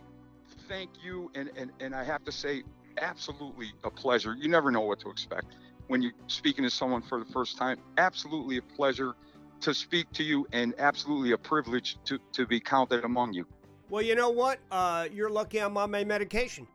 thank 0.67 0.89
you, 1.03 1.29
and, 1.35 1.51
and 1.55 1.69
and 1.79 1.93
I 1.93 2.03
have 2.03 2.23
to 2.23 2.31
say, 2.31 2.63
absolutely 2.97 3.71
a 3.83 3.91
pleasure. 3.91 4.35
You 4.35 4.49
never 4.49 4.71
know 4.71 4.81
what 4.81 4.99
to 5.01 5.09
expect 5.09 5.57
when 5.93 6.01
you're 6.01 6.11
speaking 6.25 6.63
to 6.63 6.71
someone 6.71 7.03
for 7.03 7.19
the 7.19 7.31
first 7.31 7.55
time. 7.55 7.77
Absolutely 7.99 8.57
a 8.57 8.63
pleasure 8.63 9.13
to 9.61 9.75
speak 9.75 10.11
to 10.13 10.23
you, 10.23 10.47
and 10.51 10.73
absolutely 10.79 11.33
a 11.33 11.37
privilege 11.37 11.97
to 12.05 12.17
to 12.31 12.47
be 12.47 12.59
counted 12.59 13.05
among 13.05 13.31
you. 13.33 13.45
Well, 13.91 14.01
you 14.01 14.15
know 14.15 14.31
what? 14.31 14.57
Uh, 14.71 15.07
you're 15.13 15.29
lucky 15.29 15.59
I'm 15.59 15.77
on 15.77 15.91
my 15.91 16.03
medication. 16.03 16.65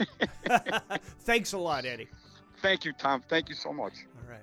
Thanks 1.20 1.52
a 1.52 1.58
lot, 1.58 1.84
Eddie. 1.84 2.08
Thank 2.62 2.84
you, 2.84 2.92
Tom. 2.92 3.22
Thank 3.28 3.48
you 3.48 3.54
so 3.54 3.72
much. 3.72 3.92
All 4.16 4.28
right. 4.28 4.42